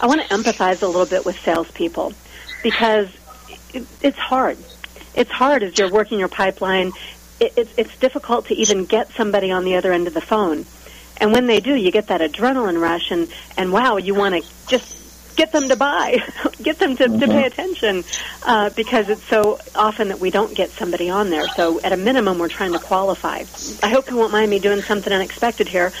I 0.00 0.06
want 0.06 0.20
to 0.22 0.28
empathize 0.28 0.82
a 0.82 0.86
little 0.86 1.06
bit 1.06 1.24
with 1.24 1.38
salespeople 1.40 2.12
because 2.62 3.08
it, 3.72 3.86
it's 4.00 4.18
hard. 4.18 4.58
It's 5.14 5.30
hard 5.30 5.62
as 5.62 5.78
you're 5.78 5.90
working 5.90 6.18
your 6.18 6.28
pipeline. 6.28 6.92
It, 7.38 7.52
it's, 7.56 7.74
it's 7.76 7.96
difficult 7.98 8.46
to 8.46 8.54
even 8.54 8.84
get 8.84 9.10
somebody 9.10 9.50
on 9.50 9.64
the 9.64 9.76
other 9.76 9.92
end 9.92 10.06
of 10.06 10.14
the 10.14 10.20
phone. 10.20 10.66
And 11.18 11.32
when 11.32 11.46
they 11.46 11.60
do, 11.60 11.74
you 11.74 11.92
get 11.92 12.08
that 12.08 12.20
adrenaline 12.20 12.80
rush, 12.80 13.10
and, 13.10 13.32
and 13.56 13.72
wow, 13.72 13.96
you 13.96 14.14
want 14.14 14.42
to 14.42 14.50
just 14.66 15.01
get 15.36 15.52
them 15.52 15.68
to 15.68 15.76
buy, 15.76 16.18
get 16.62 16.78
them 16.78 16.96
to, 16.96 17.04
mm-hmm. 17.04 17.20
to 17.20 17.26
pay 17.26 17.32
mm-hmm. 17.32 17.46
attention, 17.46 18.04
uh, 18.44 18.70
because 18.70 19.08
it's 19.08 19.24
so 19.24 19.58
often 19.74 20.08
that 20.08 20.20
we 20.20 20.30
don't 20.30 20.54
get 20.54 20.70
somebody 20.70 21.10
on 21.10 21.30
there. 21.30 21.48
So 21.48 21.80
at 21.80 21.92
a 21.92 21.96
minimum, 21.96 22.38
we're 22.38 22.48
trying 22.48 22.72
to 22.72 22.78
qualify. 22.78 23.44
I 23.82 23.88
hope 23.88 24.10
you 24.10 24.16
won't 24.16 24.32
mind 24.32 24.50
me 24.50 24.58
doing 24.58 24.82
something 24.82 25.12
unexpected 25.12 25.68
here. 25.68 25.92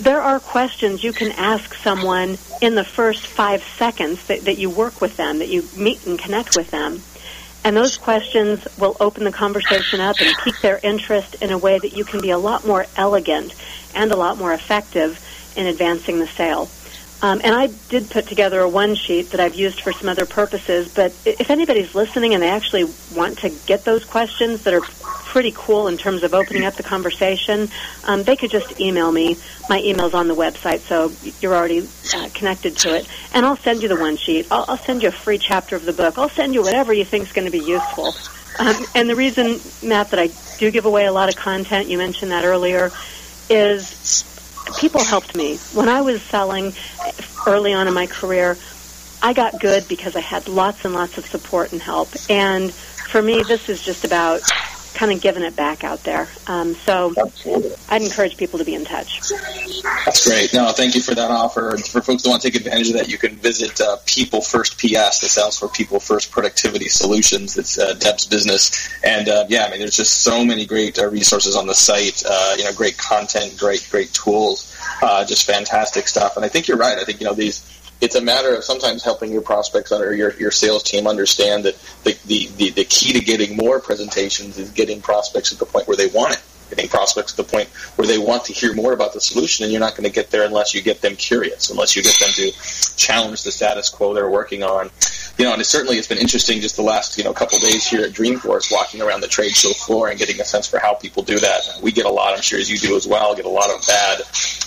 There 0.00 0.20
are 0.20 0.40
questions 0.40 1.04
you 1.04 1.12
can 1.12 1.32
ask 1.32 1.74
someone 1.74 2.38
in 2.60 2.74
the 2.74 2.84
first 2.84 3.26
five 3.26 3.62
seconds 3.62 4.26
that, 4.26 4.42
that 4.42 4.58
you 4.58 4.70
work 4.70 5.00
with 5.00 5.16
them, 5.16 5.38
that 5.38 5.48
you 5.48 5.66
meet 5.76 6.06
and 6.06 6.18
connect 6.18 6.56
with 6.56 6.70
them. 6.70 7.02
And 7.64 7.74
those 7.74 7.96
questions 7.96 8.66
will 8.78 8.94
open 9.00 9.24
the 9.24 9.32
conversation 9.32 9.98
up 9.98 10.16
and 10.20 10.36
pique 10.44 10.60
their 10.60 10.78
interest 10.82 11.36
in 11.40 11.50
a 11.50 11.56
way 11.56 11.78
that 11.78 11.96
you 11.96 12.04
can 12.04 12.20
be 12.20 12.28
a 12.28 12.36
lot 12.36 12.66
more 12.66 12.84
elegant 12.94 13.54
and 13.94 14.12
a 14.12 14.16
lot 14.16 14.36
more 14.36 14.52
effective 14.52 15.18
in 15.56 15.66
advancing 15.66 16.18
the 16.18 16.26
sale. 16.26 16.68
Um, 17.22 17.40
and 17.42 17.54
I 17.54 17.68
did 17.88 18.10
put 18.10 18.26
together 18.26 18.60
a 18.60 18.68
one 18.68 18.94
sheet 18.94 19.30
that 19.30 19.40
I've 19.40 19.54
used 19.54 19.80
for 19.80 19.92
some 19.92 20.08
other 20.08 20.26
purposes. 20.26 20.92
But 20.92 21.14
if 21.24 21.50
anybody's 21.50 21.94
listening 21.94 22.34
and 22.34 22.42
they 22.42 22.50
actually 22.50 22.84
want 23.14 23.38
to 23.38 23.50
get 23.66 23.84
those 23.84 24.04
questions 24.04 24.64
that 24.64 24.74
are 24.74 24.80
pretty 24.80 25.52
cool 25.56 25.88
in 25.88 25.96
terms 25.96 26.22
of 26.22 26.34
opening 26.34 26.64
up 26.64 26.74
the 26.74 26.82
conversation, 26.82 27.68
um, 28.04 28.22
they 28.22 28.36
could 28.36 28.50
just 28.50 28.78
email 28.78 29.10
me. 29.10 29.36
My 29.68 29.80
email's 29.80 30.14
on 30.14 30.28
the 30.28 30.34
website, 30.34 30.80
so 30.80 31.12
you're 31.40 31.54
already 31.54 31.88
uh, 32.14 32.28
connected 32.34 32.76
to 32.78 32.94
it. 32.94 33.08
And 33.32 33.46
I'll 33.46 33.56
send 33.56 33.82
you 33.82 33.88
the 33.88 33.96
one 33.96 34.16
sheet. 34.16 34.46
I'll, 34.50 34.64
I'll 34.68 34.78
send 34.78 35.02
you 35.02 35.08
a 35.08 35.12
free 35.12 35.38
chapter 35.38 35.76
of 35.76 35.84
the 35.84 35.92
book. 35.92 36.18
I'll 36.18 36.28
send 36.28 36.54
you 36.54 36.62
whatever 36.62 36.92
you 36.92 37.04
think 37.04 37.24
is 37.24 37.32
going 37.32 37.46
to 37.46 37.50
be 37.50 37.64
useful. 37.64 38.14
Um, 38.58 38.76
and 38.94 39.10
the 39.10 39.16
reason, 39.16 39.60
Matt, 39.82 40.10
that 40.10 40.20
I 40.20 40.28
do 40.58 40.70
give 40.70 40.84
away 40.84 41.06
a 41.06 41.12
lot 41.12 41.28
of 41.28 41.36
content, 41.36 41.88
you 41.88 41.98
mentioned 41.98 42.30
that 42.30 42.44
earlier, 42.44 42.92
is 43.50 44.24
people 44.76 45.02
helped 45.04 45.36
me. 45.36 45.58
When 45.72 45.88
I 45.88 46.00
was 46.00 46.20
selling 46.30 46.74
early 47.46 47.72
on 47.72 47.88
in 47.88 47.94
my 47.94 48.06
career, 48.06 48.58
I 49.22 49.32
got 49.32 49.58
good 49.60 49.88
because 49.88 50.12
I 50.16 50.20
had 50.20 50.48
lots 50.48 50.78
and 50.84 50.92
lots 50.92 51.16
of 51.16 51.24
support 51.30 51.72
and 51.72 51.80
help. 51.80 52.08
And 52.28 52.72
for 53.10 53.22
me, 53.22 53.42
this 53.42 53.60
is 53.68 53.80
just 53.84 54.04
about 54.04 54.42
kind 54.94 55.12
of 55.12 55.20
giving 55.20 55.42
it 55.42 55.56
back 55.56 55.84
out 55.84 56.02
there. 56.04 56.28
Um, 56.46 56.74
so 56.74 57.12
Absolutely. 57.18 57.72
I'd 57.88 58.02
encourage 58.02 58.36
people 58.36 58.58
to 58.58 58.64
be 58.64 58.74
in 58.74 58.84
touch. 58.84 59.20
That's 60.04 60.26
great. 60.26 60.54
No, 60.54 60.70
thank 60.72 60.94
you 60.94 61.02
for 61.02 61.14
that 61.14 61.30
offer. 61.30 61.76
For 61.76 62.00
folks 62.00 62.24
who 62.24 62.30
want 62.30 62.42
to 62.42 62.50
take 62.50 62.60
advantage 62.60 62.88
of 62.88 62.94
that, 62.94 63.08
you 63.08 63.18
can 63.18 63.36
visit 63.36 63.80
uh, 63.80 63.96
People 64.06 64.40
First 64.40 64.78
PS. 64.78 65.20
That 65.20 65.28
stands 65.28 65.58
for 65.58 65.68
People 65.68 66.00
First 66.00 66.30
Productivity 66.30 66.88
Solutions. 66.88 67.58
It's 67.58 67.78
uh, 67.78 67.94
Deb's 67.94 68.26
business. 68.26 68.88
And 69.02 69.28
uh, 69.28 69.46
yeah, 69.48 69.64
I 69.66 69.70
mean, 69.70 69.80
there's 69.80 69.96
just 69.96 70.22
so 70.22 70.44
many 70.44 70.66
great 70.66 70.98
uh, 70.98 71.08
resources 71.08 71.56
on 71.56 71.66
the 71.66 71.74
site. 71.74 72.22
Uh, 72.28 72.54
you 72.56 72.64
know, 72.64 72.72
great 72.72 72.96
content, 72.96 73.56
great, 73.58 73.86
great 73.90 74.12
tools, 74.12 74.76
uh, 75.02 75.24
just 75.24 75.46
fantastic 75.46 76.08
stuff. 76.08 76.36
And 76.36 76.44
I 76.44 76.48
think 76.48 76.68
you're 76.68 76.78
right. 76.78 76.98
I 76.98 77.04
think, 77.04 77.20
you 77.20 77.26
know, 77.26 77.34
these 77.34 77.62
it's 78.00 78.14
a 78.14 78.20
matter 78.20 78.54
of 78.54 78.64
sometimes 78.64 79.02
helping 79.02 79.32
your 79.32 79.42
prospects 79.42 79.92
or 79.92 80.14
your, 80.14 80.34
your 80.34 80.50
sales 80.50 80.82
team 80.82 81.06
understand 81.06 81.64
that 81.64 81.80
the, 82.04 82.18
the, 82.26 82.48
the, 82.56 82.70
the 82.70 82.84
key 82.84 83.12
to 83.12 83.20
getting 83.20 83.56
more 83.56 83.80
presentations 83.80 84.58
is 84.58 84.70
getting 84.70 85.00
prospects 85.00 85.52
at 85.52 85.58
the 85.58 85.66
point 85.66 85.86
where 85.86 85.96
they 85.96 86.06
want 86.08 86.34
it 86.34 86.42
getting 86.70 86.88
prospects 86.88 87.32
to 87.32 87.42
the 87.42 87.44
point 87.44 87.68
where 87.96 88.06
they 88.06 88.18
want 88.18 88.44
to 88.46 88.52
hear 88.52 88.74
more 88.74 88.92
about 88.92 89.12
the 89.12 89.20
solution, 89.20 89.64
and 89.64 89.72
you're 89.72 89.80
not 89.80 89.92
going 89.92 90.04
to 90.04 90.14
get 90.14 90.30
there 90.30 90.44
unless 90.44 90.74
you 90.74 90.82
get 90.82 91.00
them 91.00 91.16
curious, 91.16 91.70
unless 91.70 91.96
you 91.96 92.02
get 92.02 92.18
them 92.18 92.30
to 92.30 92.52
challenge 92.96 93.42
the 93.42 93.52
status 93.52 93.88
quo 93.88 94.14
they're 94.14 94.30
working 94.30 94.62
on. 94.62 94.90
You 95.36 95.44
know, 95.46 95.52
and 95.52 95.60
it 95.60 95.64
certainly 95.64 95.98
it's 95.98 96.06
been 96.06 96.18
interesting 96.18 96.60
just 96.60 96.76
the 96.76 96.82
last 96.82 97.18
you 97.18 97.24
know 97.24 97.32
couple 97.32 97.58
days 97.58 97.86
here 97.86 98.02
at 98.02 98.12
Dreamforce, 98.12 98.70
walking 98.70 99.02
around 99.02 99.20
the 99.20 99.28
trade 99.28 99.50
show 99.50 99.72
floor 99.72 100.08
and 100.08 100.18
getting 100.18 100.40
a 100.40 100.44
sense 100.44 100.68
for 100.68 100.78
how 100.78 100.94
people 100.94 101.24
do 101.24 101.38
that. 101.38 101.80
We 101.82 101.90
get 101.90 102.06
a 102.06 102.10
lot, 102.10 102.34
I'm 102.34 102.42
sure 102.42 102.58
as 102.58 102.70
you 102.70 102.78
do 102.78 102.96
as 102.96 103.06
well, 103.06 103.34
get 103.34 103.44
a 103.44 103.48
lot 103.48 103.70
of 103.70 103.84
bad 103.86 104.24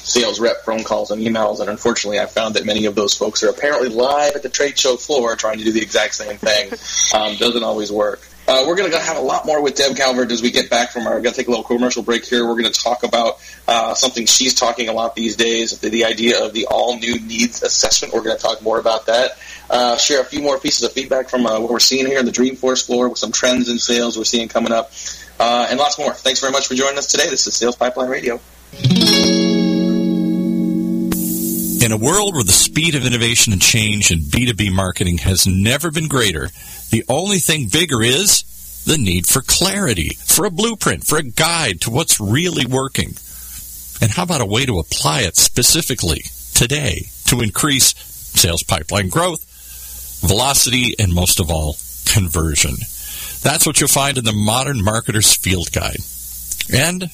sales 0.08 0.40
rep 0.40 0.66
phone 0.66 0.84
calls 0.84 1.12
and 1.12 1.22
emails, 1.22 1.62
and 1.62 1.70
unfortunately, 1.70 2.20
I 2.20 2.26
found 2.26 2.56
that 2.56 2.66
many 2.66 2.86
of 2.86 2.96
those 2.96 3.16
folks 3.16 3.44
are 3.44 3.50
apparently 3.50 3.90
live 3.90 4.36
at 4.36 4.44
the 4.44 4.50
trade 4.50 4.78
show 4.78 4.98
floor 4.98 5.36
trying 5.36 5.60
to 5.60 5.64
do 5.64 5.72
the 5.72 5.82
exact 5.82 6.16
same 6.16 6.38
thing. 6.38 6.72
Um, 7.14 7.38
doesn't 7.38 7.64
always 7.64 7.92
work. 7.92 8.28
Uh, 8.48 8.64
we're 8.66 8.78
going 8.78 8.90
to 8.90 8.98
have 8.98 9.18
a 9.18 9.22
lot 9.22 9.46
more 9.46 9.62
with 9.62 9.76
Deb 9.76 9.98
Calvert 9.98 10.32
as 10.32 10.42
we 10.42 10.52
get 10.52 10.70
back 10.70 10.92
from 10.92 11.06
our. 11.06 11.16
We're 11.16 11.22
going 11.22 11.34
to 11.34 11.38
take 11.38 11.48
a 11.48 11.50
little 11.50 11.66
commercial 11.66 12.02
break 12.02 12.24
here. 12.24 12.48
We're 12.48 12.54
going 12.54 12.72
to 12.72 12.82
talk 12.82 13.04
about 13.04 13.40
uh, 13.68 13.94
something 13.94 14.26
she's 14.26 14.54
talking 14.54 14.88
a 14.88 14.94
lot 14.94 15.16
these 15.16 15.36
days: 15.36 15.78
the, 15.80 15.90
the 15.90 16.06
idea 16.06 16.46
of 16.46 16.54
the 16.54 16.66
all-new 16.68 17.20
needs 17.20 17.62
assessment. 17.62 18.14
We're 18.14 18.24
going 18.24 18.38
to 18.38 18.42
talk 18.42 18.62
more 18.62 18.80
about 18.80 19.08
that. 19.08 19.32
Uh, 19.70 19.98
share 19.98 20.22
a 20.22 20.24
few 20.24 20.42
more 20.42 20.58
pieces 20.60 20.84
of 20.84 20.94
feedback 20.94 21.30
from 21.30 21.46
uh, 21.46 21.60
what 21.60 21.70
we're 21.70 21.80
seeing 21.80 22.06
here 22.06 22.20
in 22.20 22.26
the 22.26 22.32
Dreamforce 22.32 22.86
floor 22.86 23.10
with 23.10 23.18
some 23.18 23.34
trends 23.34 23.68
in 23.68 23.80
sales 23.80 24.18
we're 24.18 24.24
seeing 24.24 24.48
coming 24.48 24.72
up, 24.72 24.94
uh, 25.42 25.68
and 25.70 25.78
lots 25.78 26.00
more. 26.00 26.14
Thanks 26.14 26.40
very 26.40 26.54
much 26.54 26.68
for 26.68 26.76
joining 26.76 26.98
us 26.98 27.08
today. 27.08 27.30
This 27.30 27.48
is 27.48 27.56
Sales 27.56 27.76
Pipeline 27.76 28.10
Radio. 28.10 28.40
In 31.88 31.94
a 31.94 31.98
world 31.98 32.36
where 32.36 32.44
the 32.44 32.52
speed 32.52 32.96
of 32.96 33.06
innovation 33.06 33.54
and 33.54 33.62
change 33.62 34.12
in 34.12 34.20
B2B 34.20 34.74
marketing 34.74 35.20
has 35.20 35.48
never 35.48 35.90
been 35.90 36.10
greater, 36.10 36.50
the 36.90 37.06
only 37.08 37.38
thing 37.38 37.70
bigger 37.72 38.04
is 38.04 38.84
the 38.84 38.98
need 38.98 39.26
for 39.26 39.42
clarity, 39.42 40.18
for 40.26 40.44
a 40.44 40.52
blueprint, 40.52 41.08
for 41.08 41.18
a 41.18 41.24
guide 41.24 41.80
to 41.80 41.90
what's 41.90 42.20
really 42.20 42.66
working. 42.66 43.14
And 44.02 44.12
how 44.12 44.24
about 44.24 44.42
a 44.42 44.46
way 44.46 44.66
to 44.66 44.80
apply 44.80 45.22
it 45.22 45.38
specifically 45.38 46.24
today 46.54 47.08
to 47.28 47.40
increase 47.40 47.94
sales 47.98 48.64
pipeline 48.64 49.08
growth, 49.08 49.46
velocity, 50.28 50.94
and 51.00 51.14
most 51.14 51.40
of 51.40 51.50
all, 51.50 51.78
conversion? 52.06 52.76
That's 53.44 53.66
what 53.66 53.80
you'll 53.80 53.88
find 53.88 54.18
in 54.18 54.26
the 54.26 54.34
Modern 54.34 54.84
Marketer's 54.84 55.38
Field 55.38 55.72
Guide. 55.72 56.02
And 56.70 57.10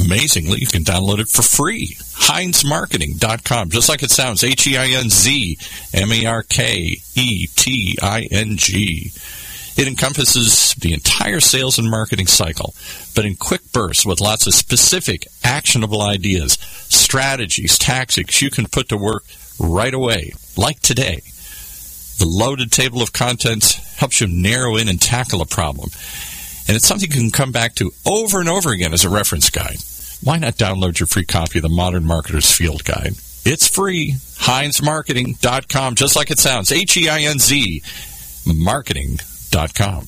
amazingly, 0.00 0.60
you 0.60 0.66
can 0.66 0.84
download 0.84 1.18
it 1.18 1.28
for 1.28 1.42
free. 1.42 1.96
HeinzMarketing.com, 1.98 3.70
just 3.70 3.88
like 3.88 4.02
it 4.02 4.10
sounds. 4.10 4.44
H 4.44 4.66
E 4.66 4.76
I 4.76 4.86
N 4.86 5.10
Z 5.10 5.58
M 5.94 6.12
A 6.12 6.26
R 6.26 6.42
K 6.42 6.96
E 7.14 7.46
T 7.46 7.98
I 8.02 8.28
N 8.30 8.56
G. 8.56 9.12
It 9.76 9.86
encompasses 9.86 10.74
the 10.74 10.92
entire 10.92 11.40
sales 11.40 11.78
and 11.78 11.88
marketing 11.88 12.26
cycle, 12.26 12.74
but 13.14 13.24
in 13.24 13.36
quick 13.36 13.70
bursts 13.72 14.04
with 14.04 14.20
lots 14.20 14.46
of 14.48 14.54
specific, 14.54 15.28
actionable 15.44 16.02
ideas, 16.02 16.54
strategies, 16.88 17.78
tactics 17.78 18.42
you 18.42 18.50
can 18.50 18.66
put 18.66 18.88
to 18.88 18.96
work 18.96 19.24
right 19.60 19.94
away, 19.94 20.32
like 20.56 20.80
today. 20.80 21.22
The 22.18 22.26
loaded 22.26 22.72
table 22.72 23.02
of 23.02 23.12
contents 23.12 23.74
helps 23.98 24.20
you 24.20 24.26
narrow 24.26 24.76
in 24.76 24.88
and 24.88 25.00
tackle 25.00 25.40
a 25.40 25.46
problem 25.46 25.90
and 26.68 26.76
it's 26.76 26.86
something 26.86 27.10
you 27.10 27.20
can 27.20 27.30
come 27.30 27.50
back 27.50 27.74
to 27.76 27.90
over 28.06 28.40
and 28.40 28.48
over 28.48 28.70
again 28.70 28.92
as 28.92 29.04
a 29.04 29.08
reference 29.08 29.48
guide. 29.48 29.78
Why 30.22 30.38
not 30.38 30.54
download 30.54 30.98
your 30.98 31.06
free 31.06 31.24
copy 31.24 31.58
of 31.58 31.62
the 31.62 31.68
Modern 31.68 32.04
Marketer's 32.04 32.50
Field 32.50 32.84
Guide? 32.84 33.14
It's 33.44 33.68
free. 33.68 34.12
HeinzMarketing.com, 34.38 35.94
just 35.94 36.16
like 36.16 36.30
it 36.30 36.38
sounds. 36.38 36.72
H 36.72 36.96
E 36.96 37.08
I 37.08 37.20
N 37.20 37.38
Z, 37.38 37.82
marketing.com. 38.46 40.06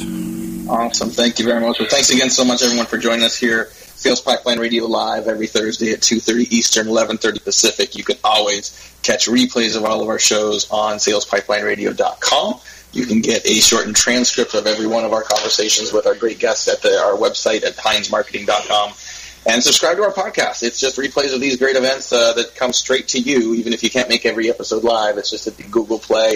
Awesome. 0.68 1.10
Thank 1.10 1.38
you 1.38 1.44
very 1.44 1.60
much. 1.60 1.80
Well, 1.80 1.88
thanks 1.88 2.10
again 2.10 2.30
so 2.30 2.44
much, 2.44 2.62
everyone, 2.62 2.86
for 2.86 2.98
joining 2.98 3.24
us 3.24 3.36
here. 3.36 3.70
Sales 3.72 4.20
Pipeline 4.20 4.58
Radio 4.58 4.86
live 4.86 5.26
every 5.26 5.46
Thursday 5.46 5.92
at 5.92 6.00
2.30 6.00 6.52
Eastern, 6.52 6.86
11.30 6.86 7.44
Pacific. 7.44 7.96
You 7.96 8.04
can 8.04 8.16
always 8.24 8.94
catch 9.02 9.26
replays 9.26 9.76
of 9.76 9.84
all 9.84 10.00
of 10.00 10.08
our 10.08 10.18
shows 10.18 10.70
on 10.70 10.96
salespipelineradio.com. 10.96 12.60
You 12.92 13.06
can 13.06 13.20
get 13.20 13.46
a 13.46 13.54
shortened 13.54 13.96
transcript 13.96 14.54
of 14.54 14.66
every 14.66 14.86
one 14.86 15.04
of 15.04 15.12
our 15.12 15.22
conversations 15.22 15.92
with 15.92 16.06
our 16.06 16.14
great 16.14 16.38
guests 16.38 16.66
at 16.66 16.82
the, 16.82 16.98
our 16.98 17.12
website 17.12 17.64
at 17.64 17.76
heinzmarketing.com 17.76 18.92
and 19.46 19.62
subscribe 19.62 19.96
to 19.96 20.02
our 20.02 20.12
podcast. 20.12 20.62
It's 20.62 20.78
just 20.78 20.98
replays 20.98 21.34
of 21.34 21.40
these 21.40 21.56
great 21.56 21.76
events 21.76 22.12
uh, 22.12 22.34
that 22.34 22.54
come 22.54 22.72
straight 22.72 23.08
to 23.08 23.18
you, 23.18 23.54
even 23.54 23.72
if 23.72 23.82
you 23.82 23.90
can't 23.90 24.08
make 24.08 24.26
every 24.26 24.50
episode 24.50 24.84
live. 24.84 25.18
It's 25.18 25.30
just 25.30 25.46
at 25.46 25.56
the 25.56 25.62
Google 25.64 25.98
Play 25.98 26.34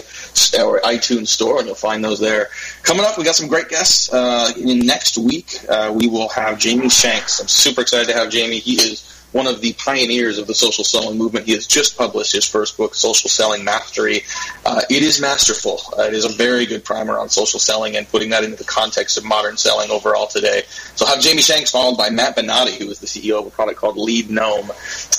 or 0.59 0.81
iTunes 0.81 1.29
Store, 1.29 1.59
and 1.59 1.67
you'll 1.67 1.75
find 1.75 2.05
those 2.05 2.21
there. 2.21 2.49
Coming 2.83 3.05
up, 3.05 3.19
we 3.19 3.25
got 3.25 3.35
some 3.35 3.49
great 3.49 3.69
guests. 3.69 4.13
Uh, 4.13 4.53
next 4.57 5.19
week, 5.19 5.59
uh, 5.69 5.93
we 5.95 6.09
will 6.09 6.29
have 6.31 6.59
Jamie 6.59 6.89
Shanks. 6.89 7.41
I'm 7.41 7.49
super 7.49 7.83
excited 7.83 8.09
to 8.09 8.15
have 8.15 8.31
Jamie. 8.31 8.59
He 8.59 8.75
is 8.75 9.24
one 9.35 9.49
of 9.49 9.61
the 9.61 9.73
pioneers 9.73 10.39
of 10.39 10.47
the 10.47 10.55
social 10.55 10.85
selling 10.85 11.19
movement. 11.19 11.45
He 11.45 11.53
has 11.53 11.67
just 11.67 11.99
published 11.99 12.33
his 12.33 12.47
first 12.47 12.77
book, 12.77 12.95
Social 12.95 13.29
Selling 13.29 13.65
Mastery. 13.65 14.23
Uh, 14.65 14.83
it 14.89 15.03
is 15.03 15.21
masterful. 15.21 15.81
Uh, 15.99 16.03
it 16.03 16.15
is 16.15 16.25
a 16.25 16.29
very 16.29 16.67
good 16.67 16.85
primer 16.85 17.19
on 17.19 17.29
social 17.29 17.59
selling 17.59 17.97
and 17.97 18.09
putting 18.09 18.31
that 18.31 18.45
into 18.45 18.57
the 18.57 18.65
context 18.65 19.19
of 19.19 19.25
modern 19.25 19.57
selling 19.57 19.91
overall 19.91 20.29
today. 20.29 20.63
So 20.95 21.05
I'll 21.05 21.17
have 21.17 21.23
Jamie 21.23 21.43
Shanks 21.43 21.73
followed 21.73 21.99
by 21.99 22.11
Matt 22.11 22.37
Benatti, 22.37 22.79
who 22.79 22.89
is 22.91 23.01
the 23.01 23.09
CEO 23.09 23.41
of 23.41 23.47
a 23.49 23.51
product 23.51 23.81
called 23.81 23.97
Lead 23.97 24.31
Gnome. 24.31 24.71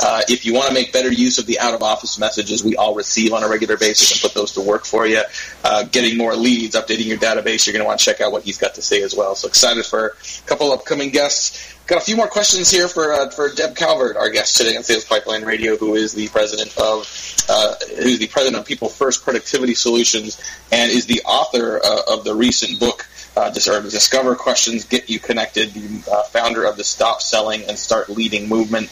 Uh, 0.01 0.21
if 0.29 0.45
you 0.45 0.53
want 0.53 0.69
to 0.69 0.73
make 0.73 0.93
better 0.93 1.11
use 1.11 1.37
of 1.37 1.45
the 1.45 1.59
out-of-office 1.59 2.17
messages 2.17 2.63
we 2.63 2.77
all 2.77 2.95
receive 2.95 3.33
on 3.33 3.43
a 3.43 3.49
regular 3.49 3.75
basis 3.75 4.13
and 4.13 4.21
put 4.21 4.33
those 4.33 4.53
to 4.53 4.61
work 4.61 4.85
for 4.85 5.05
you, 5.05 5.21
uh, 5.65 5.83
getting 5.83 6.17
more 6.17 6.37
leads, 6.37 6.77
updating 6.77 7.05
your 7.07 7.17
database, 7.17 7.67
you're 7.67 7.73
going 7.73 7.83
to 7.83 7.87
want 7.87 7.99
to 7.99 8.05
check 8.05 8.21
out 8.21 8.31
what 8.31 8.43
he's 8.43 8.57
got 8.57 8.75
to 8.75 8.81
say 8.81 9.01
as 9.01 9.13
well. 9.13 9.35
So 9.35 9.49
excited 9.49 9.85
for 9.85 10.07
a 10.07 10.47
couple 10.47 10.71
upcoming 10.71 11.09
guests. 11.09 11.74
Got 11.87 12.01
a 12.01 12.05
few 12.05 12.15
more 12.15 12.27
questions 12.27 12.71
here 12.71 12.87
for 12.87 13.13
uh, 13.13 13.29
for 13.29 13.53
Deb 13.53 13.75
Calvert, 13.75 14.17
our 14.17 14.31
guest 14.31 14.57
today 14.57 14.75
on 14.75 14.81
Sales 14.81 15.05
Pipeline 15.05 15.43
Radio, 15.43 15.77
who 15.77 15.93
is 15.93 16.13
the 16.13 16.27
president 16.29 16.75
of 16.79 17.01
uh, 17.47 17.75
who's 18.01 18.17
the 18.17 18.25
president 18.25 18.59
of 18.59 18.65
People 18.65 18.89
First 18.89 19.23
Productivity 19.23 19.75
Solutions 19.75 20.41
and 20.71 20.91
is 20.91 21.05
the 21.05 21.21
author 21.25 21.79
uh, 21.83 22.01
of 22.07 22.23
the 22.23 22.33
recent 22.33 22.79
book. 22.79 23.07
Uh, 23.37 23.51
Discover 23.51 24.35
Questions, 24.35 24.85
Get 24.85 25.09
You 25.09 25.19
Connected, 25.19 25.73
the 25.73 26.11
uh, 26.11 26.23
founder 26.23 26.63
of 26.63 26.77
the 26.77 26.83
Stop 26.83 27.21
Selling 27.21 27.63
and 27.65 27.77
Start 27.77 28.09
Leading 28.09 28.49
movement. 28.49 28.89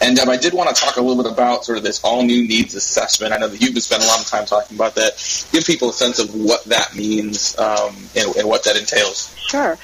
And 0.00 0.16
Deb, 0.16 0.28
I 0.28 0.36
did 0.36 0.54
want 0.54 0.74
to 0.74 0.82
talk 0.82 0.96
a 0.96 1.02
little 1.02 1.22
bit 1.22 1.30
about 1.30 1.64
sort 1.64 1.78
of 1.78 1.84
this 1.84 2.02
all 2.02 2.24
new 2.24 2.48
needs 2.48 2.74
assessment. 2.74 3.32
I 3.32 3.36
know 3.36 3.46
that 3.46 3.60
you've 3.60 3.74
been 3.74 3.82
spending 3.82 4.08
a 4.08 4.10
lot 4.10 4.20
of 4.20 4.26
time 4.26 4.46
talking 4.46 4.76
about 4.76 4.96
that. 4.96 5.12
Give 5.52 5.64
people 5.64 5.90
a 5.90 5.92
sense 5.92 6.18
of 6.18 6.34
what 6.34 6.64
that 6.64 6.96
means 6.96 7.56
um, 7.58 7.94
and, 8.16 8.34
and 8.34 8.48
what 8.48 8.64
that 8.64 8.76
entails. 8.76 9.32
Sure. 9.36 9.78